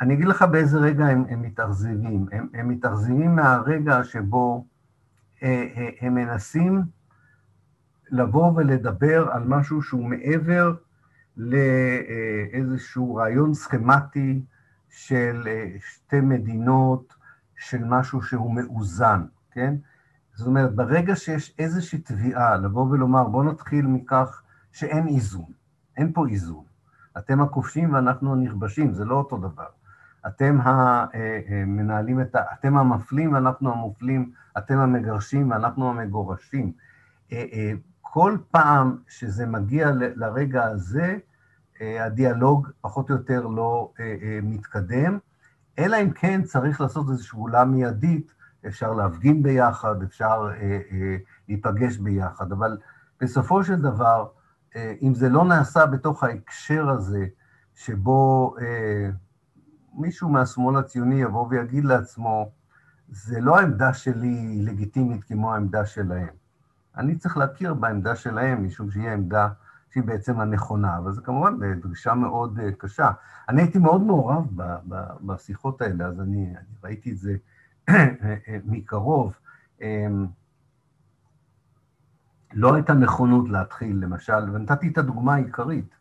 [0.00, 2.26] אני אגיד לך באיזה רגע הם, הם מתאכזבים.
[2.32, 4.71] הם, הם מתאכזבים מהרגע שבו אה, אה,
[6.00, 6.82] הם מנסים
[8.10, 10.74] לבוא ולדבר על משהו שהוא מעבר
[11.36, 14.42] לאיזשהו רעיון סכמטי
[14.88, 17.14] של אה, שתי מדינות,
[17.56, 19.74] של משהו שהוא מאוזן, כן?
[20.34, 25.52] זאת אומרת, ברגע שיש איזושהי תביעה לבוא ולומר, בואו נתחיל מכך שאין איזון,
[25.96, 26.64] אין פה איזון.
[27.18, 29.66] אתם הכובשים ואנחנו הנכבשים, זה לא אותו דבר.
[30.26, 32.40] אתם המנהלים את ה...
[32.52, 36.72] אתם המפלים ואנחנו המופלים, אתם המגרשים ואנחנו המגורשים.
[38.00, 41.16] כל פעם שזה מגיע לרגע הזה,
[41.80, 43.92] הדיאלוג פחות או יותר לא
[44.42, 45.18] מתקדם,
[45.78, 48.32] אלא אם כן צריך לעשות איזושהי פעולה מיידית,
[48.66, 50.48] אפשר להפגין ביחד, אפשר
[51.48, 52.78] להיפגש ביחד, אבל
[53.20, 54.26] בסופו של דבר,
[54.76, 57.26] אם זה לא נעשה בתוך ההקשר הזה,
[57.74, 58.56] שבו
[59.94, 62.50] מישהו מהשמאל הציוני יבוא ויגיד לעצמו,
[63.08, 66.28] זה לא העמדה שלי לגיטימית כמו העמדה שלהם.
[66.96, 69.48] אני צריך להכיר בעמדה שלהם, משום שהיא העמדה
[69.90, 73.10] שהיא בעצם הנכונה, אבל זו כמובן דרישה מאוד קשה.
[73.48, 74.46] אני הייתי מאוד מעורב
[75.20, 77.36] בשיחות האלה, אז אני, אני ראיתי את זה
[78.64, 79.34] מקרוב.
[82.52, 85.94] לא הייתה נכונות להתחיל, למשל, ונתתי את הדוגמה העיקרית,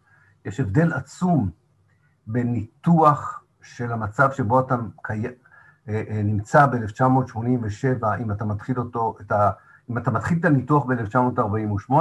[0.45, 1.49] יש הבדל עצום
[2.27, 4.75] בניתוח של המצב שבו אתה
[6.23, 9.51] נמצא ב-1987, אם אתה מתחיל אותו, את ה...
[9.89, 11.93] אם אתה מתחיל את הניתוח ב-1948,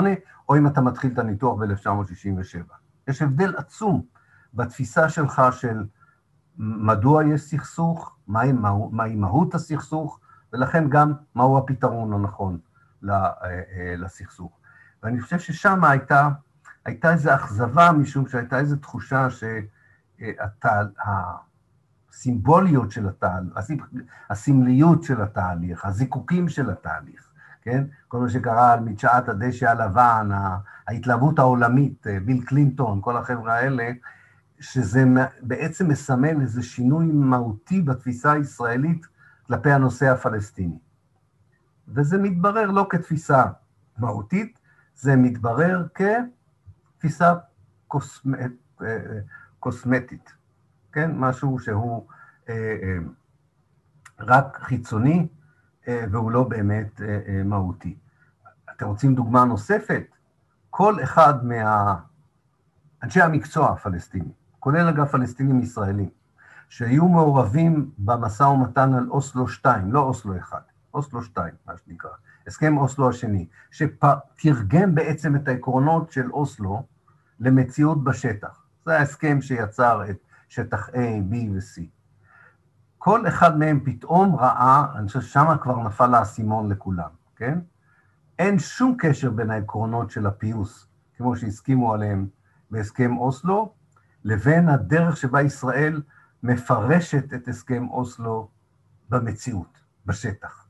[0.49, 2.73] או אם אתה מתחיל את הניתוח ב-1967.
[3.09, 4.03] יש הבדל עצום
[4.55, 5.85] בתפיסה שלך של
[6.59, 8.53] מדוע יש סכסוך, מהי,
[8.91, 10.21] מהי מהות הסכסוך,
[10.53, 12.59] ולכן גם מהו הפתרון הנכון
[13.97, 14.59] לסכסוך.
[15.03, 16.29] ואני חושב ששם הייתה,
[16.85, 19.29] הייתה איזו אכזבה, משום שהייתה איזו תחושה
[22.11, 23.53] שהסימבוליות של התהליך,
[24.31, 27.31] הסמליות של התהליך, הזיקוקים של התהליך,
[27.63, 27.85] כן?
[28.09, 30.29] כל מה שקרה על מדשאת הדשא הלבן,
[30.89, 33.91] ההתלהבות העולמית, ביל קלינטון, כל החבר'ה האלה,
[34.61, 35.05] שזה
[35.43, 39.07] בעצם מסמל איזה שינוי מהותי בתפיסה הישראלית
[39.47, 40.79] כלפי הנושא הפלסטיני.
[41.89, 43.45] וזה מתברר לא כתפיסה
[43.99, 44.59] מהותית,
[44.95, 47.35] זה מתברר כתפיסה
[47.89, 48.53] קוסמט,
[49.61, 50.33] קוסמטית,
[50.93, 51.11] כן?
[51.15, 52.07] משהו שהוא
[54.19, 55.29] רק חיצוני,
[55.89, 57.01] והוא לא באמת
[57.45, 57.97] מהותי.
[58.77, 60.05] אתם רוצים דוגמה נוספת?
[60.71, 66.09] כל אחד מאנשי המקצוע הפלסטיני, כולל אגב פלסטינים ישראלים,
[66.69, 70.63] שהיו מעורבים במשא ומתן על אוסלו 2, לא אוסלו 1,
[70.95, 72.11] אוסלו 2, מה שנקרא,
[72.47, 76.83] הסכם אוסלו השני, שתרגם בעצם את העקרונות של אוסלו
[77.41, 78.63] למציאות בשטח.
[78.87, 80.17] זה ההסכם שיצר את
[80.51, 80.93] שטח A,
[81.31, 81.83] B ו-C.
[82.99, 87.59] כל אחד מהם פתאום ראה, אני חושב ששם כבר נפל האסימון לכולם, כן?
[88.39, 90.87] אין שום קשר בין העקרונות של הפיוס,
[91.17, 92.27] כמו שהסכימו עליהם
[92.71, 93.73] בהסכם אוסלו,
[94.25, 96.03] לבין הדרך שבה ישראל
[96.43, 98.49] מפרשת את הסכם אוסלו
[99.09, 100.67] במציאות, בשטח.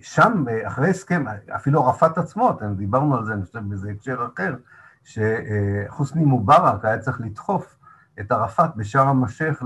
[0.00, 1.24] שם, אחרי הסכם,
[1.56, 4.56] אפילו ערפאת עצמו, אתם דיברנו על זה, אני חושב, באיזה הקשר אחר,
[5.04, 7.76] שחוסני מובארק היה צריך לדחוף
[8.20, 9.62] את ערפאת בשארם א-שייח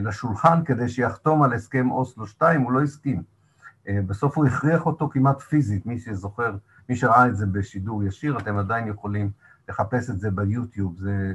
[0.00, 3.22] לשולחן כדי שיחתום על הסכם אוסלו 2, הוא לא הסכים.
[3.88, 6.56] בסוף הוא הכריח אותו כמעט פיזית, מי שזוכר,
[6.88, 9.30] מי שראה את זה בשידור ישיר, אתם עדיין יכולים
[9.68, 11.34] לחפש את זה ביוטיוב, זה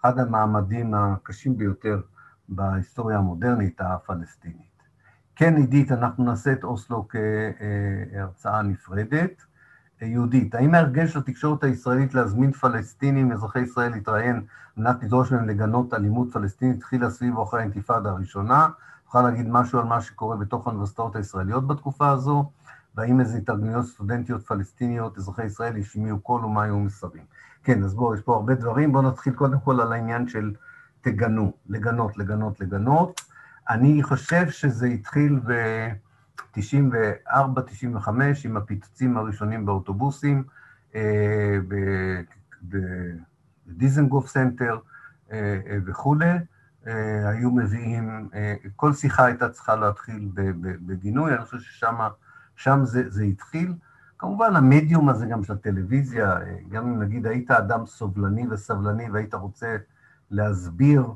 [0.00, 2.00] אחד המעמדים הקשים ביותר
[2.48, 4.70] בהיסטוריה המודרנית הפלסטינית.
[5.36, 9.42] כן, עידית, אנחנו נעשה את אוסלו כהרצאה נפרדת.
[10.06, 14.42] יהודית, האם ההרגל התקשורת הישראלית להזמין פלסטינים, אזרחי ישראל, להתראיין על
[14.76, 18.68] מנת לדרוש מהם לגנות אלימות פלסטינית, התחילה סביב או אחרי האינתיפאדה הראשונה?
[19.04, 22.50] תוכל להגיד משהו על מה שקורה בתוך האוניברסיטאות הישראליות בתקופה הזו,
[22.94, 27.22] והאם איזה התארגנויות סטודנטיות פלסטיניות, אזרחי ישראל, השמיעו קול ומה היו מסרים?
[27.64, 30.52] כן, אז בואו, יש פה הרבה דברים, בואו נתחיל קודם כל על העניין של
[31.00, 33.20] תגנו, לגנות, לגנות, לגנות.
[33.70, 35.52] אני חושב שזה התחיל ב...
[36.54, 36.58] 94-95
[38.44, 40.44] עם הפיצוצים הראשונים באוטובוסים,
[43.66, 44.78] בדיזנגוף סנטר
[45.86, 46.38] וכולי,
[47.24, 48.28] היו מביאים,
[48.76, 50.30] כל שיחה הייתה צריכה להתחיל
[50.86, 53.74] בגינוי, אני חושב ששם זה, זה התחיל.
[54.18, 56.38] כמובן, המדיום הזה גם של הטלוויזיה,
[56.68, 59.76] גם אם נגיד היית אדם סובלני וסבלני והיית רוצה
[60.30, 61.12] להסביר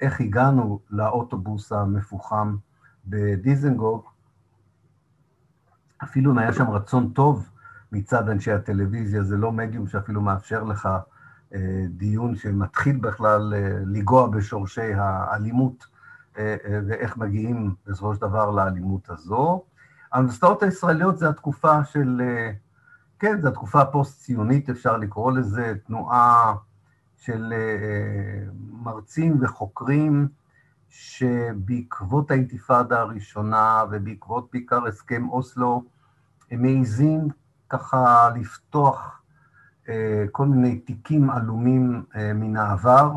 [0.00, 2.56] איך הגענו לאוטובוס המפוחם
[3.06, 4.11] בדיזנגוף,
[6.02, 7.48] אפילו אם היה שם רצון טוב
[7.92, 10.88] מצד אנשי הטלוויזיה, זה לא מדיום שאפילו מאפשר לך
[11.54, 15.86] אה, דיון שמתחיל בכלל אה, לנגוע בשורשי האלימות
[16.38, 19.64] אה, ואיך מגיעים בסופו של דבר לאלימות הזו.
[20.12, 22.20] האוניברסיטאות הישראליות זה התקופה של,
[23.18, 26.54] כן, זו התקופה הפוסט-ציונית, אפשר לקרוא לזה, תנועה
[27.16, 27.54] של
[28.70, 30.28] מרצים וחוקרים,
[30.88, 35.84] שבעקבות האינתיפאדה הראשונה ובעקבות בעיקר הסכם אוסלו,
[36.58, 37.28] מעיזים
[37.68, 39.22] ככה לפתוח
[39.88, 43.12] אה, כל מיני תיקים עלומים אה, מן העבר.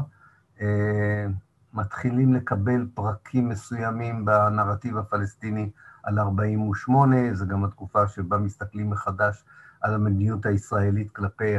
[0.61, 1.25] אה,
[1.73, 5.69] מתחילים לקבל פרקים מסוימים בנרטיב הפלסטיני
[6.03, 9.43] על 48', זו גם התקופה שבה מסתכלים מחדש
[9.81, 11.55] על המדיניות הישראלית כלפי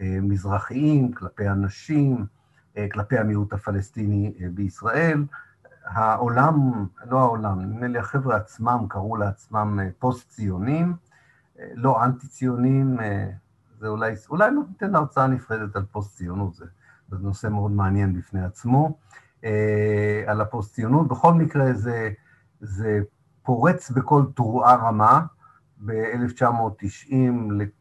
[0.00, 2.26] המזרחיים, כלפי הנשים,
[2.92, 5.24] כלפי המיעוט הפלסטיני בישראל.
[5.92, 10.94] העולם, לא העולם, נדמה לי החבר'ה עצמם קראו לעצמם פוסט-ציונים,
[11.74, 12.98] לא אנטי-ציונים,
[13.78, 16.64] זה אולי, אולי ניתן הרצאה נפרדת על פוסט-ציונות, זה,
[17.08, 18.98] זה נושא מאוד מעניין בפני עצמו,
[20.26, 21.08] על הפוסט-ציונות.
[21.08, 22.10] בכל מקרה זה,
[22.60, 23.00] זה
[23.42, 25.24] פורץ בכל תרועה רמה
[25.84, 27.14] ב-1990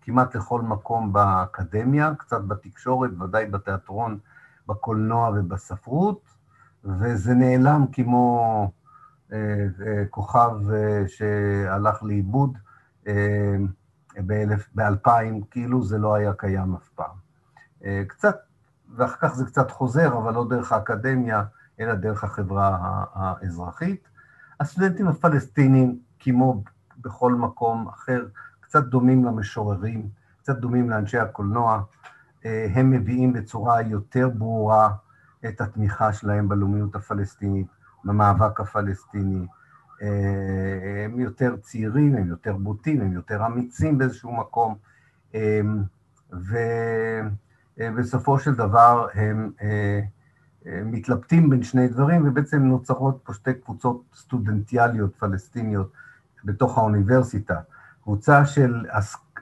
[0.01, 4.19] כמעט לכל מקום באקדמיה, קצת בתקשורת, ודאי בתיאטרון,
[4.67, 6.30] בקולנוע ובספרות,
[6.85, 8.71] וזה נעלם כמו
[9.33, 9.37] אה,
[9.85, 12.57] אה, כוכב אה, שהלך לאיבוד
[14.75, 17.31] באלפיים, כאילו זה לא היה קיים אף פעם.
[18.07, 18.35] קצת,
[18.95, 21.43] ואחר כך זה קצת חוזר, אבל לא דרך האקדמיה,
[21.79, 22.77] אלא דרך החברה
[23.13, 24.07] האזרחית.
[24.59, 26.63] הסטודנטים הפלסטינים, כמו
[27.01, 28.25] בכל מקום אחר,
[28.59, 30.09] קצת דומים למשוררים,
[30.39, 31.81] קצת דומים לאנשי הקולנוע,
[32.45, 34.89] הם מביאים בצורה יותר ברורה
[35.47, 37.67] את התמיכה שלהם בלאומיות הפלסטינית,
[38.03, 39.47] במאבק הפלסטיני.
[41.05, 44.75] הם יותר צעירים, הם יותר בוטים, הם יותר אמיצים באיזשהו מקום,
[47.77, 49.51] ובסופו של דבר הם
[50.65, 55.91] מתלבטים בין שני דברים, ובעצם נוצרות פה שתי קבוצות סטודנטיאליות פלסטיניות
[56.43, 57.59] בתוך האוניברסיטה.
[58.03, 58.85] קבוצה של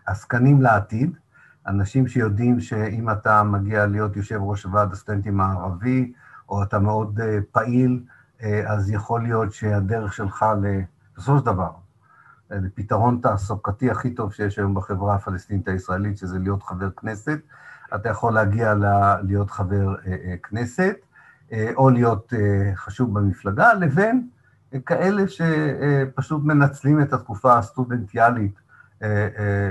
[0.05, 1.17] עסקנים לעתיד,
[1.70, 6.13] אנשים שיודעים שאם אתה מגיע להיות יושב ראש ועד הסטודנטים הערבי,
[6.49, 7.20] או אתה מאוד
[7.51, 8.03] פעיל,
[8.67, 10.45] אז יכול להיות שהדרך שלך,
[11.17, 11.72] בסופו של דבר,
[12.51, 17.39] לפתרון תעסוקתי הכי טוב שיש היום בחברה הפלסטינית הישראלית, שזה להיות חבר כנסת,
[17.95, 18.74] אתה יכול להגיע
[19.24, 19.95] להיות חבר
[20.43, 20.95] כנסת,
[21.76, 22.34] או להיות
[22.76, 24.28] חשוב במפלגה, לבין
[24.86, 28.59] כאלה שפשוט מנצלים את התקופה הסטודנטיאלית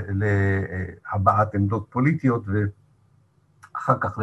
[0.09, 4.19] להבעת עמדות פוליטיות, ואחר כך,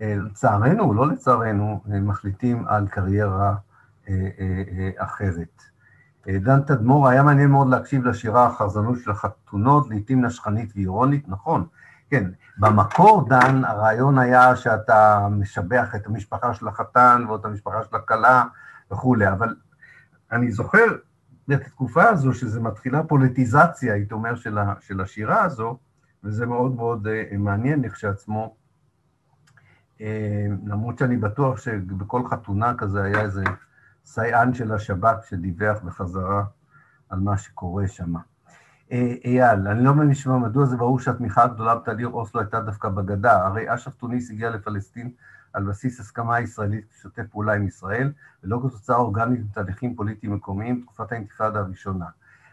[0.00, 3.54] לצערנו, לא לצערנו, מחליטים על קריירה
[4.96, 5.62] אחרת.
[6.28, 11.66] דן תדמור, היה מעניין מאוד להקשיב לשירה החרזנות של החתונות, לעתים נשכנית ואירונית, נכון,
[12.10, 18.44] כן, במקור, דן, הרעיון היה שאתה משבח את המשפחה של החתן ואת המשפחה של הכלה
[18.92, 19.54] וכולי, אבל
[20.32, 20.86] אני זוכר
[21.52, 25.78] את התקופה הזו, שזה מתחילה פוליטיזציה, הייתי אומר, של, של השירה הזו,
[26.24, 28.56] וזה מאוד מאוד מעניין לכשעצמו,
[30.66, 33.44] למרות שאני בטוח שבכל חתונה כזה היה איזה
[34.04, 36.44] סייען של השב"כ שדיווח בחזרה
[37.08, 38.14] על מה שקורה שם.
[39.24, 43.46] אייל, אני לא מבין שמע מדוע זה ברור שהתמיכה הגדולה בתהליך אוסלו הייתה דווקא בגדה,
[43.46, 45.10] הרי אש"ף תוניס הגיע לפלסטין
[45.54, 48.12] על בסיס הסכמה ישראלית לשתף פעולה עם ישראל,
[48.44, 52.06] ולא כתוצאה אורגנית בתהליכים פוליטיים מקומיים, תקופת האינתיפאדה הראשונה.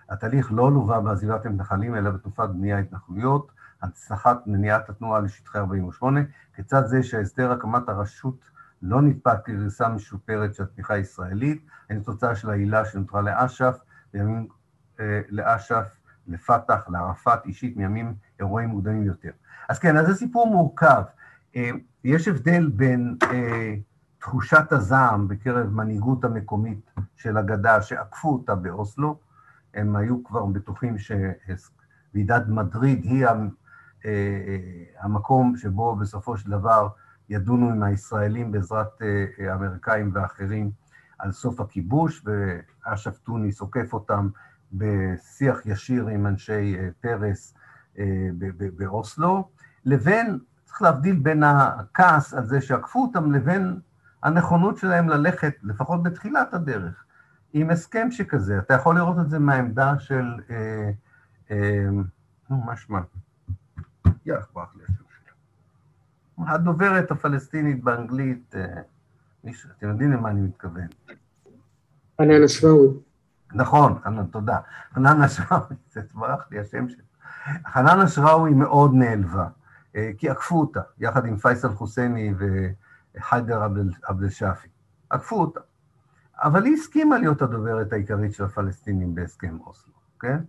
[0.09, 6.19] התהליך לא לווה בעזיבת המתנחלים, אלא בתקופת בנייה התנחלויות, הנצחת מניעת התנועה לשטחי 48,
[6.55, 8.49] כיצד זה שהסדר הקמת הרשות
[8.81, 13.79] לא נתפק כגרסה משופרת של התמיכה הישראלית, הן תוצאה של העילה שנותרה לאש"ף,
[14.13, 14.47] בימים
[14.99, 15.97] אה, לאש"ף,
[16.27, 19.31] לפת"ח, לערפאת אישית מימים אירועים מוקדמים יותר.
[19.69, 21.01] אז כן, אז זה סיפור מורכב.
[22.05, 23.75] אה, יש הבדל בין אה,
[24.19, 29.19] תחושת הזעם בקרב מנהיגות המקומית של הגדה שעקפו אותה באוסלו,
[29.73, 33.25] הם היו כבר בטוחים שוועידת מדריד היא
[34.99, 36.87] המקום שבו בסופו של דבר
[37.29, 39.01] ידונו עם הישראלים בעזרת
[39.37, 40.71] האמריקאים ואחרים
[41.19, 44.29] על סוף הכיבוש, ואש"ף טוניס עוקף אותם
[44.73, 47.53] בשיח ישיר עם אנשי פרס
[48.77, 49.49] באוסלו,
[49.85, 50.39] לבין,
[50.71, 53.79] צריך להבדיל בין הכעס על זה שעקפו אותם לבין
[54.23, 57.03] הנכונות שלהם ללכת, לפחות בתחילת הדרך,
[57.53, 58.57] עם הסכם שכזה.
[58.57, 60.25] אתה יכול לראות את זה מהעמדה של,
[62.49, 63.01] נו, מה שמה?
[64.25, 66.47] יח, ברח לי השם שלו.
[66.47, 68.55] הדוברת הפלסטינית באנגלית,
[69.77, 70.87] אתם יודעים למה אני מתכוון.
[72.21, 72.87] חנן אשראוי.
[73.53, 74.57] נכון, חנן, תודה.
[74.93, 77.03] חנן אשראוי, זה תברח לי השם שלו.
[77.67, 79.47] חנן אשראוי מאוד נעלבה,
[80.17, 82.33] כי עקפו אותה, יחד עם פייסל חוסייני
[83.17, 83.63] וחיידר
[84.03, 84.67] עבד אל-שאפי.
[85.09, 85.59] עקפו אותה.
[86.43, 90.39] אבל היא הסכימה להיות הדוברת העיקרית של הפלסטינים בהסכם אוסלו, כן?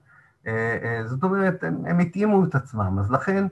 [1.05, 3.47] זאת אומרת, הם, הם התאימו את עצמם, אז לכן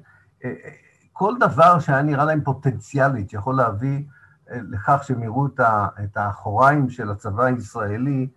[1.12, 4.04] כל דבר שהיה נראה להם פוטנציאלית, שיכול להביא
[4.50, 5.46] לכך שהם יראו
[6.04, 8.28] את האחוריים של הצבא הישראלי,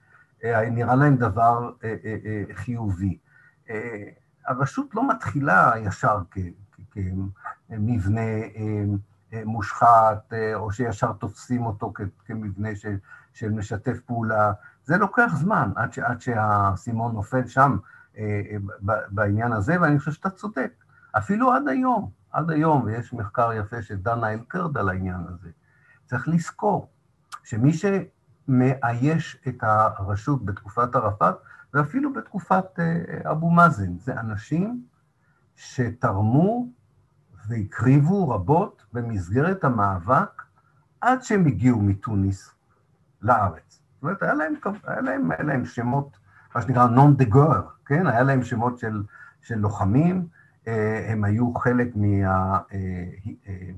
[0.72, 1.72] נראה להם דבר
[2.54, 3.18] חיובי.
[4.48, 6.20] הרשות לא מתחילה ישר
[6.94, 8.22] כמבנה
[9.46, 11.94] מושחת, או שישר תופסים אותו
[12.26, 12.96] כמבנה של,
[13.34, 14.54] של משתף פעולה.
[14.86, 17.78] זה לוקח זמן עד, ש, עד שהאסימון נופל שם
[19.10, 20.72] בעניין הזה, ואני חושב שאתה צודק.
[21.18, 25.50] אפילו עד היום, עד היום, ויש מחקר יפה של דנה אלקרד על העניין הזה,
[26.06, 26.90] צריך לזכור
[27.44, 31.36] שמי שמאייש את הרשות בתקופת ערפאת,
[31.74, 34.86] ואפילו בתקופת אה, אבו מאזן, זה אנשים
[35.56, 36.68] שתרמו
[37.48, 40.44] והקריבו רבות במסגרת המאבק
[41.02, 42.52] עד שהם הגיעו מתוניס
[43.22, 43.82] לארץ.
[43.94, 46.18] זאת אומרת, היה להם, היה להם, היה להם שמות,
[46.56, 48.08] מה שנקרא נון דה גור, כן?
[48.08, 49.04] היה להם שמות של,
[49.42, 50.28] של לוחמים,
[50.68, 53.06] אה, הם היו חלק מה, אה,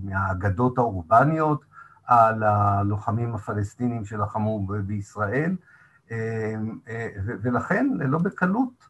[0.03, 1.65] מהאגדות האורבניות
[2.05, 5.55] על הלוחמים הפלסטינים שלחמו בישראל,
[7.41, 8.87] ולכן לא בקלות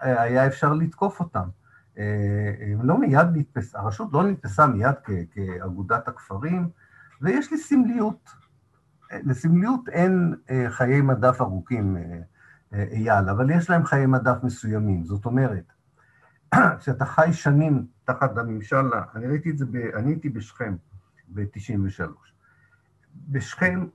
[0.00, 1.48] היה אפשר לתקוף אותם.
[2.82, 4.94] לא מיד נתפס, הרשות לא נתפסה מיד
[5.30, 6.68] כאגודת הכפרים,
[7.22, 8.44] ויש לי סמליות.
[9.12, 12.18] לסמליות אין אה, חיי מדף ארוכים, אה,
[12.72, 15.04] אה, אייל, אבל יש להם חיי מדף מסוימים.
[15.04, 15.72] זאת אומרת,
[16.78, 20.76] כשאתה חי שנים תחת הממשל, אני ראיתי את זה, ב, אני הייתי בשכם
[21.28, 22.02] ב-93.
[23.28, 23.86] בשכם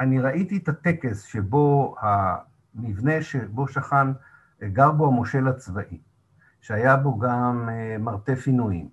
[0.00, 4.06] אני ראיתי את הטקס שבו המבנה שבו שכן,
[4.62, 5.98] גר בו המושל הצבאי,
[6.66, 8.88] שהיה בו גם מרתף עינויים,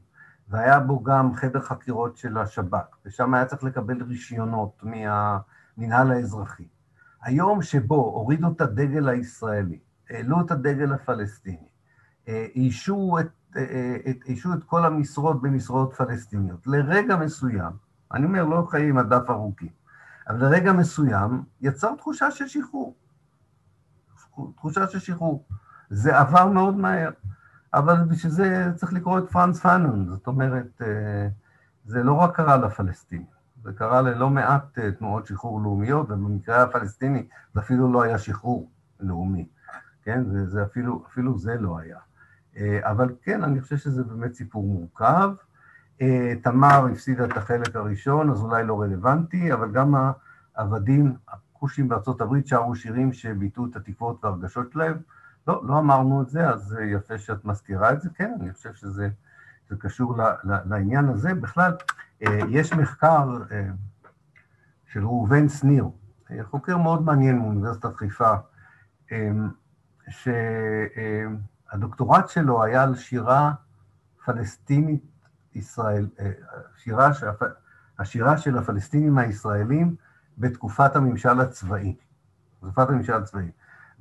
[0.50, 6.68] והיה בו גם חדר חקירות של השב"כ, ושם היה צריך לקבל רישיונות מהמינהל האזרחי.
[7.24, 11.68] היום שבו הורידו את הדגל הישראלי, העלו את הדגל הפלסטיני,
[12.28, 13.58] אישו את,
[14.10, 17.72] את, אישו את כל המשרות במשרות פלסטיניות, לרגע מסוים,
[18.14, 19.72] אני אומר, לא חיים הדף ארוכים,
[20.28, 22.96] אבל לרגע מסוים יצר תחושה של שחרור.
[24.56, 25.46] תחושה של שחרור.
[25.90, 27.10] זה עבר מאוד מהר.
[27.74, 31.28] אבל בשביל זה צריך לקרוא את פרנס פאנון, זאת אומרת, אה,
[31.86, 33.26] זה לא רק קרה לפלסטינים,
[33.64, 38.70] זה קרה ללא מעט אה, תנועות שחרור לאומיות, ובמקרה הפלסטיני זה אפילו לא היה שחרור
[39.00, 39.48] לאומי,
[40.04, 40.24] כן?
[40.24, 41.98] זה, זה אפילו, אפילו זה לא היה.
[42.58, 45.30] אה, אבל כן, אני חושב שזה באמת סיפור מורכב.
[46.44, 49.96] תמר הפסידה את החלק הראשון, אז אולי לא רלוונטי, אבל גם
[50.56, 54.98] העבדים, הכושים בארצות הברית שרו שירים שביטאו את התקוות והרגשות שלהם.
[55.48, 59.10] לא, לא אמרנו את זה, אז יפה שאת מזכירה את זה, כן, אני חושב שזה
[59.80, 61.34] קשור לעניין הזה.
[61.34, 61.76] בכלל,
[62.24, 63.68] אה, יש מחקר אה,
[64.86, 65.86] של ראובן שניר,
[66.32, 68.34] אה, חוקר מאוד מעניין מאוניברסיטת חיפה,
[71.70, 73.54] שהדוקטורט שלו היה על שירה
[74.26, 75.04] פלסטינית
[75.56, 76.08] ישראל,
[76.78, 77.12] שירה,
[78.00, 79.96] השירה של הפלסטינים הישראלים
[80.38, 81.96] בתקופת הממשל הצבאי,
[82.62, 83.52] בתקופת הממשל הצבאי.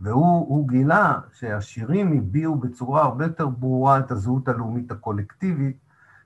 [0.03, 5.77] והוא גילה שהשירים הביעו בצורה הרבה יותר ברורה את הזהות הלאומית הקולקטיבית.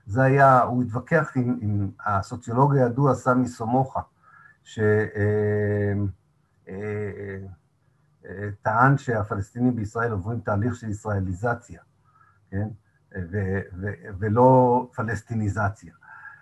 [0.05, 4.01] זה היה, הוא התווכח עם, עם הסוציולוג הידוע סמי סומוכה,
[4.63, 6.07] שטען
[8.67, 11.81] אה, אה, שהפלסטינים בישראל עוברים תהליך של ישראליזציה,
[12.51, 12.67] כן?
[13.31, 13.87] ו, ו,
[14.19, 15.93] ולא פלסטיניזציה.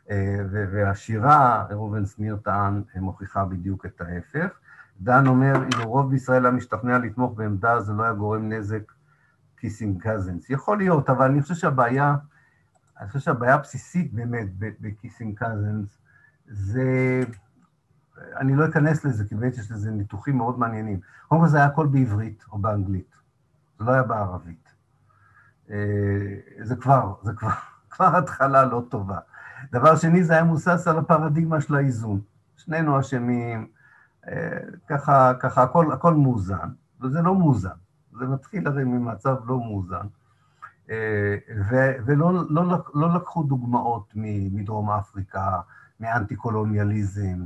[0.10, 4.60] אה, והשירה, ראובן שניר טען, מוכיחה בדיוק את ההפך.
[5.02, 8.92] דן אומר, אילו רוב בישראל היה משתכנע לתמוך בעמדה, זה לא היה גורם נזק
[9.56, 10.50] kissing cousins.
[10.50, 12.16] יכול להיות, אבל אני חושב שהבעיה,
[13.00, 15.98] אני חושב שהבעיה הבסיסית באמת ב kissing cousins,
[16.48, 17.22] זה,
[18.38, 21.00] אני לא אכנס לזה, כי באמת יש לזה ניתוחים מאוד מעניינים.
[21.28, 23.16] קודם כל זה היה הכל בעברית או באנגלית,
[23.80, 24.70] זה לא היה בערבית.
[25.70, 25.76] אה,
[26.62, 27.50] זה כבר, זה כבר,
[27.92, 29.20] כבר התחלה לא טובה.
[29.72, 32.22] דבר שני, זה היה מבוסס על הפרדיגמה של האיזון.
[32.58, 33.68] שנינו אשמים,
[34.88, 36.70] ככה, ככה הכל, הכל מאוזן,
[37.02, 37.76] וזה לא מאוזן,
[38.20, 40.08] זה מתחיל הרי ממצב לא מאוזן,
[40.90, 41.38] אה,
[41.70, 42.64] ו, ולא לא,
[42.94, 44.14] לא לקחו דוגמאות
[44.52, 45.62] מדרום אפריקה,
[46.00, 47.46] מאנטי-קולוניאליזם,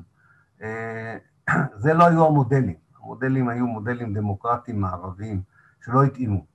[0.62, 1.18] אה,
[1.82, 5.42] זה לא היו המודלים, המודלים היו מודלים דמוקרטיים מערביים
[5.82, 6.46] שלא התאימו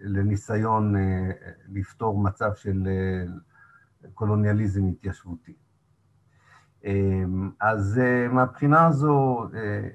[0.00, 1.30] לניסיון אה,
[1.68, 2.88] לפתור מצב של
[4.14, 5.67] קולוניאליזם התיישבותי.
[6.84, 9.88] אמ, אז אה, מהבחינה הזו, אה,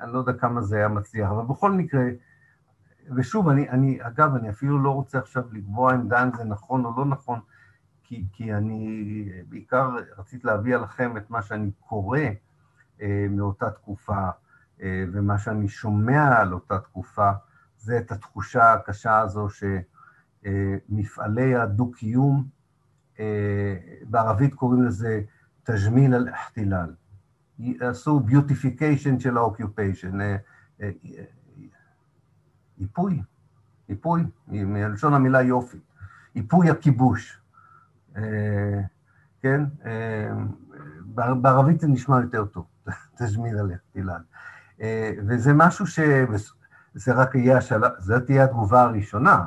[0.00, 2.04] אני לא יודע כמה זה היה מצליח, אבל בכל מקרה,
[3.16, 7.04] ושוב, אני, אני, אגב, אני אפילו לא רוצה עכשיו לקבוע אם זה נכון או לא
[7.04, 7.40] נכון,
[8.02, 12.20] כי, כי אני בעיקר רציתי להביא עליכם את מה שאני קורא
[13.02, 14.28] אה, מאותה תקופה,
[15.12, 17.30] ומה שאני שומע על אותה תקופה,
[17.76, 19.48] זה את התחושה הקשה הזו
[20.42, 22.44] שמפעלי הדו-קיום,
[24.10, 25.22] בערבית קוראים לזה
[25.66, 26.94] تجميل الاحتلال.
[27.80, 30.18] עשו beautification של ה occupation,
[32.80, 33.22] איפוי,
[33.88, 35.78] איפוי, מלשון המילה יופי,
[36.36, 37.40] איפוי הכיבוש.
[39.42, 39.64] כן?
[41.14, 42.66] בערבית זה נשמע יותר טוב,
[43.18, 44.20] תזמין עליך, תילן.
[45.26, 46.00] וזה משהו ש...
[46.94, 49.44] זה רק יהיה השלב, זאת תהיה התגובה הראשונה.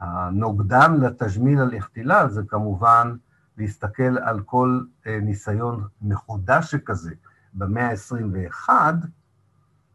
[0.00, 3.16] הנוגדן לתג'מיל על איכתילל זה כמובן
[3.58, 7.14] להסתכל על כל ניסיון מחודש שכזה
[7.54, 8.68] במאה ה-21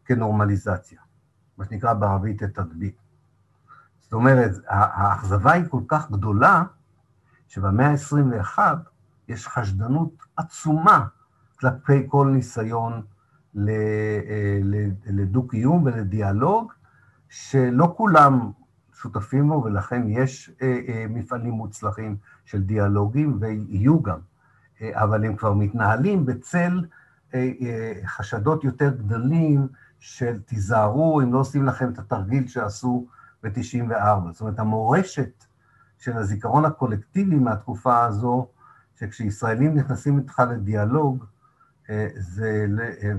[0.04, 1.00] כנורמליזציה,
[1.58, 2.96] מה שנקרא בערבית התדביק.
[4.00, 6.62] זאת אומרת, האכזבה היא כל כך גדולה,
[7.48, 8.58] שבמאה ה-21
[9.28, 11.06] יש חשדנות עצומה
[11.60, 13.02] כלפי כל ניסיון
[15.06, 16.72] לדו-קיום ולדיאלוג,
[17.28, 18.50] שלא כולם
[18.92, 20.50] שותפים בו, ולכן יש
[21.10, 22.16] מפעלים מוצלחים
[22.46, 24.18] של דיאלוגים, ויהיו גם,
[24.82, 26.84] אבל הם כבר מתנהלים בצל
[28.06, 29.68] חשדות יותר גדולים
[29.98, 33.06] של תיזהרו אם לא עושים לכם את התרגיל שעשו
[33.42, 34.32] ב-94.
[34.32, 35.44] זאת אומרת, המורשת
[35.98, 38.48] של הזיכרון הקולקטיבי מהתקופה הזו,
[38.98, 41.24] שכשישראלים נכנסים איתך לדיאלוג,
[42.16, 42.66] זה,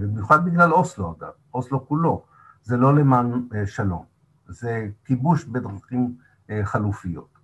[0.01, 2.23] במיוחד בגלל אוסלו אגב, אוסלו כולו,
[2.63, 4.05] זה לא למען שלום,
[4.47, 6.15] זה כיבוש בדרכים
[6.63, 7.36] חלופיות.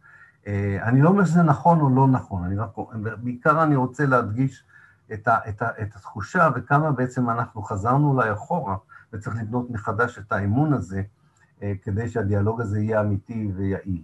[0.81, 2.69] אני לא אומר שזה נכון או לא נכון, אני רק,
[3.23, 4.63] בעיקר אני רוצה להדגיש
[5.13, 8.75] את, ה, את, ה, את התחושה וכמה בעצם אנחנו חזרנו אולי אחורה,
[9.13, 11.01] וצריך לבנות מחדש את האמון הזה,
[11.81, 14.03] כדי שהדיאלוג הזה יהיה אמיתי ויעיל.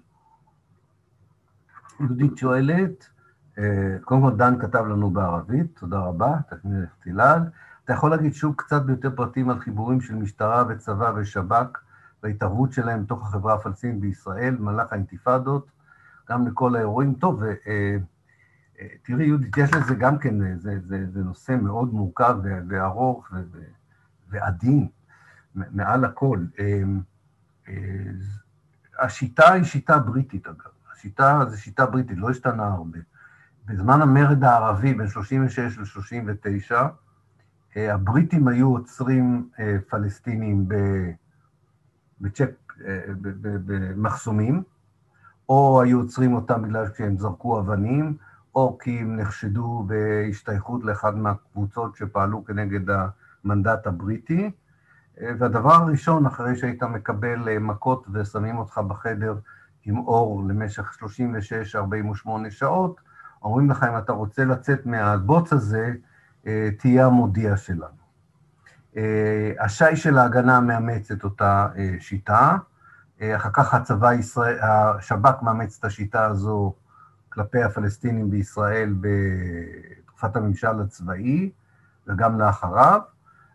[2.00, 3.10] יהודית שואלת,
[4.02, 7.50] קודם כל דן כתב לנו בערבית, תודה רבה, תקניר תילד.
[7.86, 11.80] אתה יכול להגיד שוב קצת ביותר פרטים על חיבורים של משטרה וצבא ושב"כ
[12.24, 15.68] וההתערבות שלהם בתוך החברה הפלסטינית בישראל, במהלך האינתיפאדות,
[16.30, 17.14] גם לכל האירועים.
[17.14, 17.44] טוב,
[19.04, 22.38] תראי יהודית, יש לזה גם כן, זה, זה, זה נושא מאוד מורכב
[22.70, 23.32] וארוך
[24.30, 24.88] ועדין,
[25.56, 26.46] מעל הכל.
[29.00, 30.72] השיטה היא שיטה בריטית, אגב.
[30.94, 33.00] השיטה זו שיטה בריטית, לא השתנה הרבה.
[33.66, 36.76] בזמן המרד הערבי, בין 36 ל-39,
[37.76, 39.50] הבריטים היו עוצרים
[39.90, 40.68] פלסטינים
[42.22, 42.74] בצ'ק,
[43.66, 44.64] במחסומים,
[45.50, 48.18] או היו עוצרים אותם בגלל שהם זרקו אבנים,
[48.56, 52.96] או כי הם נחשדו בהשתייכות לאחד מהקבוצות שפעלו כנגד
[53.44, 54.52] המנדט הבריטי.
[55.40, 59.36] והדבר הראשון, אחרי שהיית מקבל מכות ושמים אותך בחדר
[59.86, 60.98] עם אור למשך
[62.26, 62.96] 36-48 שעות,
[63.44, 65.94] אומרים לך, אם אתה רוצה לצאת מהבוץ הזה,
[66.78, 68.00] תהיה המודיע שלנו.
[69.60, 71.68] השי של ההגנה מאמץ את אותה
[72.00, 72.58] שיטה,
[73.22, 76.74] אחר כך הצבא ישראל, השב"כ מאמץ את השיטה הזו
[77.30, 81.50] כלפי הפלסטינים בישראל בתקופת הממשל הצבאי
[82.08, 83.02] וגם לאחריו,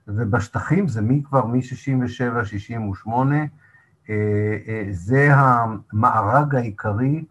[0.09, 3.09] ובשטחים זה מי כבר מ-67-68,
[4.91, 7.25] זה המארג העיקרי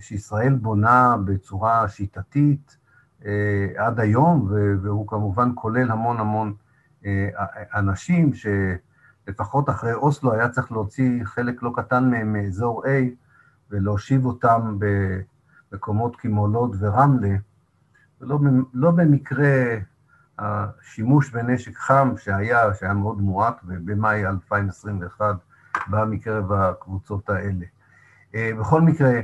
[0.00, 2.76] שישראל בונה בצורה שיטתית
[3.76, 4.48] עד היום,
[4.82, 6.54] והוא כמובן כולל המון המון
[7.74, 8.30] אנשים
[9.28, 12.88] שלפחות אחרי אוסלו היה צריך להוציא חלק לא קטן מהם מאזור A
[13.70, 14.78] ולהושיב אותם
[15.72, 17.36] במקומות כמו לוד ורמלה,
[18.20, 18.38] ולא
[18.74, 19.76] לא במקרה
[20.38, 25.36] השימוש בנשק חם שהיה, שהיה מאוד מועט, ובמאי 2021
[25.86, 27.66] בא מקרב הקבוצות האלה.
[28.60, 29.20] בכל מקרה,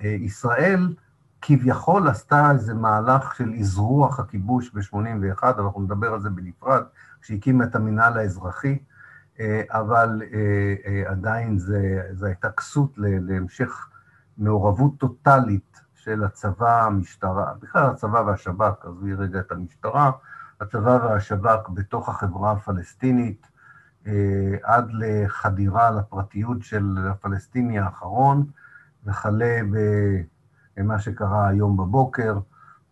[0.00, 0.94] ישראל
[1.42, 6.82] כביכול עשתה איזה מהלך של אזרוח הכיבוש ב-81, אבל אנחנו נדבר על זה בנפרד,
[7.22, 8.78] כשהקימה את המינהל האזרחי,
[9.68, 10.22] אבל
[11.06, 11.58] עדיין
[12.12, 13.88] זו הייתה כסות להמשך
[14.38, 20.10] מעורבות טוטאלית של הצבא, המשטרה, בכלל הצבא והשב"כ, עזבי רגע את המשטרה,
[20.60, 23.46] הצבא והשב"כ בתוך החברה הפלסטינית,
[24.62, 28.46] עד לחדירה לפרטיות של הפלסטיני האחרון,
[29.04, 29.60] וכלה
[30.76, 32.38] במה שקרה היום בבוקר,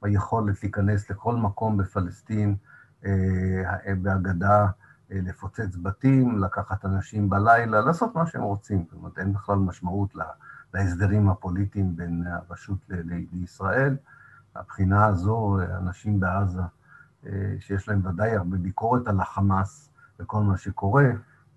[0.02, 2.56] ביכולת להיכנס לכל מקום בפלסטין,
[4.02, 4.66] בהגדה,
[5.10, 8.84] לפוצץ בתים, לקחת אנשים בלילה, לעשות מה שהם רוצים.
[8.84, 10.14] זאת אומרת, אין בכלל משמעות
[10.74, 12.78] להסדרים הפוליטיים בין הרשות
[13.32, 13.96] לישראל.
[14.56, 16.62] מהבחינה הזו, אנשים בעזה,
[17.58, 21.04] שיש להם ודאי הרבה ביקורת על החמאס וכל מה שקורה,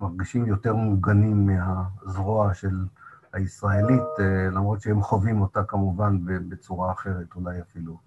[0.02, 2.86] מרגישים יותר מוגנים מהזרוע של
[3.34, 4.04] הישראלית,
[4.52, 7.98] למרות שהם חווים אותה כמובן בצורה אחרת, אולי אפילו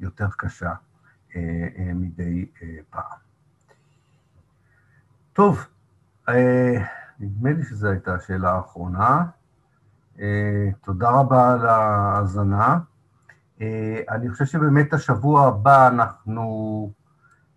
[0.00, 0.72] יותר קשה
[1.94, 2.46] מדי
[2.90, 3.18] פעם.
[5.32, 5.66] טוב,
[7.20, 9.24] נדמה לי שזו הייתה השאלה האחרונה.
[10.82, 12.78] תודה רבה על ההאזנה.
[14.10, 16.92] אני חושב שבאמת השבוע הבא אנחנו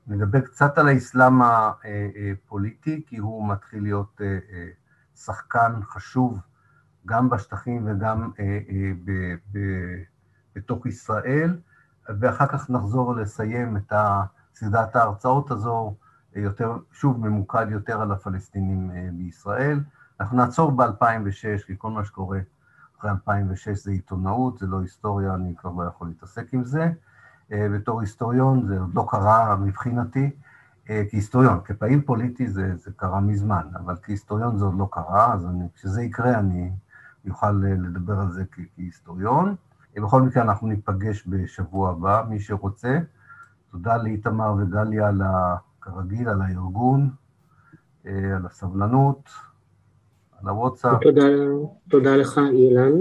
[0.08, 4.22] נדבר קצת על האסלאם הפוליטי, כי הוא מתחיל להיות
[5.16, 6.40] שחקן חשוב
[7.06, 8.32] גם בשטחים וגם
[10.56, 11.58] בתוך ישראל,
[12.10, 13.94] ואחר כך נחזור לסיים את
[14.56, 15.96] סדרת ההרצאות הזו,
[16.36, 19.80] יותר, שוב ממוקד יותר על הפלסטינים בישראל.
[20.20, 22.40] אנחנו נעצור ב-2006, כי כל מה שקורה
[23.00, 26.92] אחרי 2006 זה עיתונאות, זה לא היסטוריה, אני כבר לא יכול להתעסק עם זה.
[27.50, 30.32] בתור היסטוריון זה עוד לא קרה מבחינתי,
[30.86, 35.66] כהיסטוריון, כפעיל פוליטי זה, זה קרה מזמן, אבל כהיסטוריון זה עוד לא קרה, אז אני,
[35.76, 36.72] כשזה יקרה אני
[37.30, 38.44] אוכל לדבר על זה
[38.76, 39.56] כהיסטוריון.
[40.02, 43.00] בכל מקרה, אנחנו ניפגש בשבוע הבא, מי שרוצה.
[43.72, 47.10] תודה לאיתמר וגליה, על ה, כרגיל, על הארגון,
[48.06, 49.30] על הסבלנות,
[50.42, 51.02] על הוואטסאפ.
[51.02, 51.26] תודה,
[51.90, 52.92] תודה לך, אילן.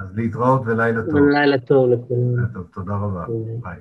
[0.00, 1.28] אז להתראות ולילה טוב.
[1.28, 2.46] לילה טוב לכולם.
[2.72, 3.26] תודה רבה.
[3.62, 3.76] ביי.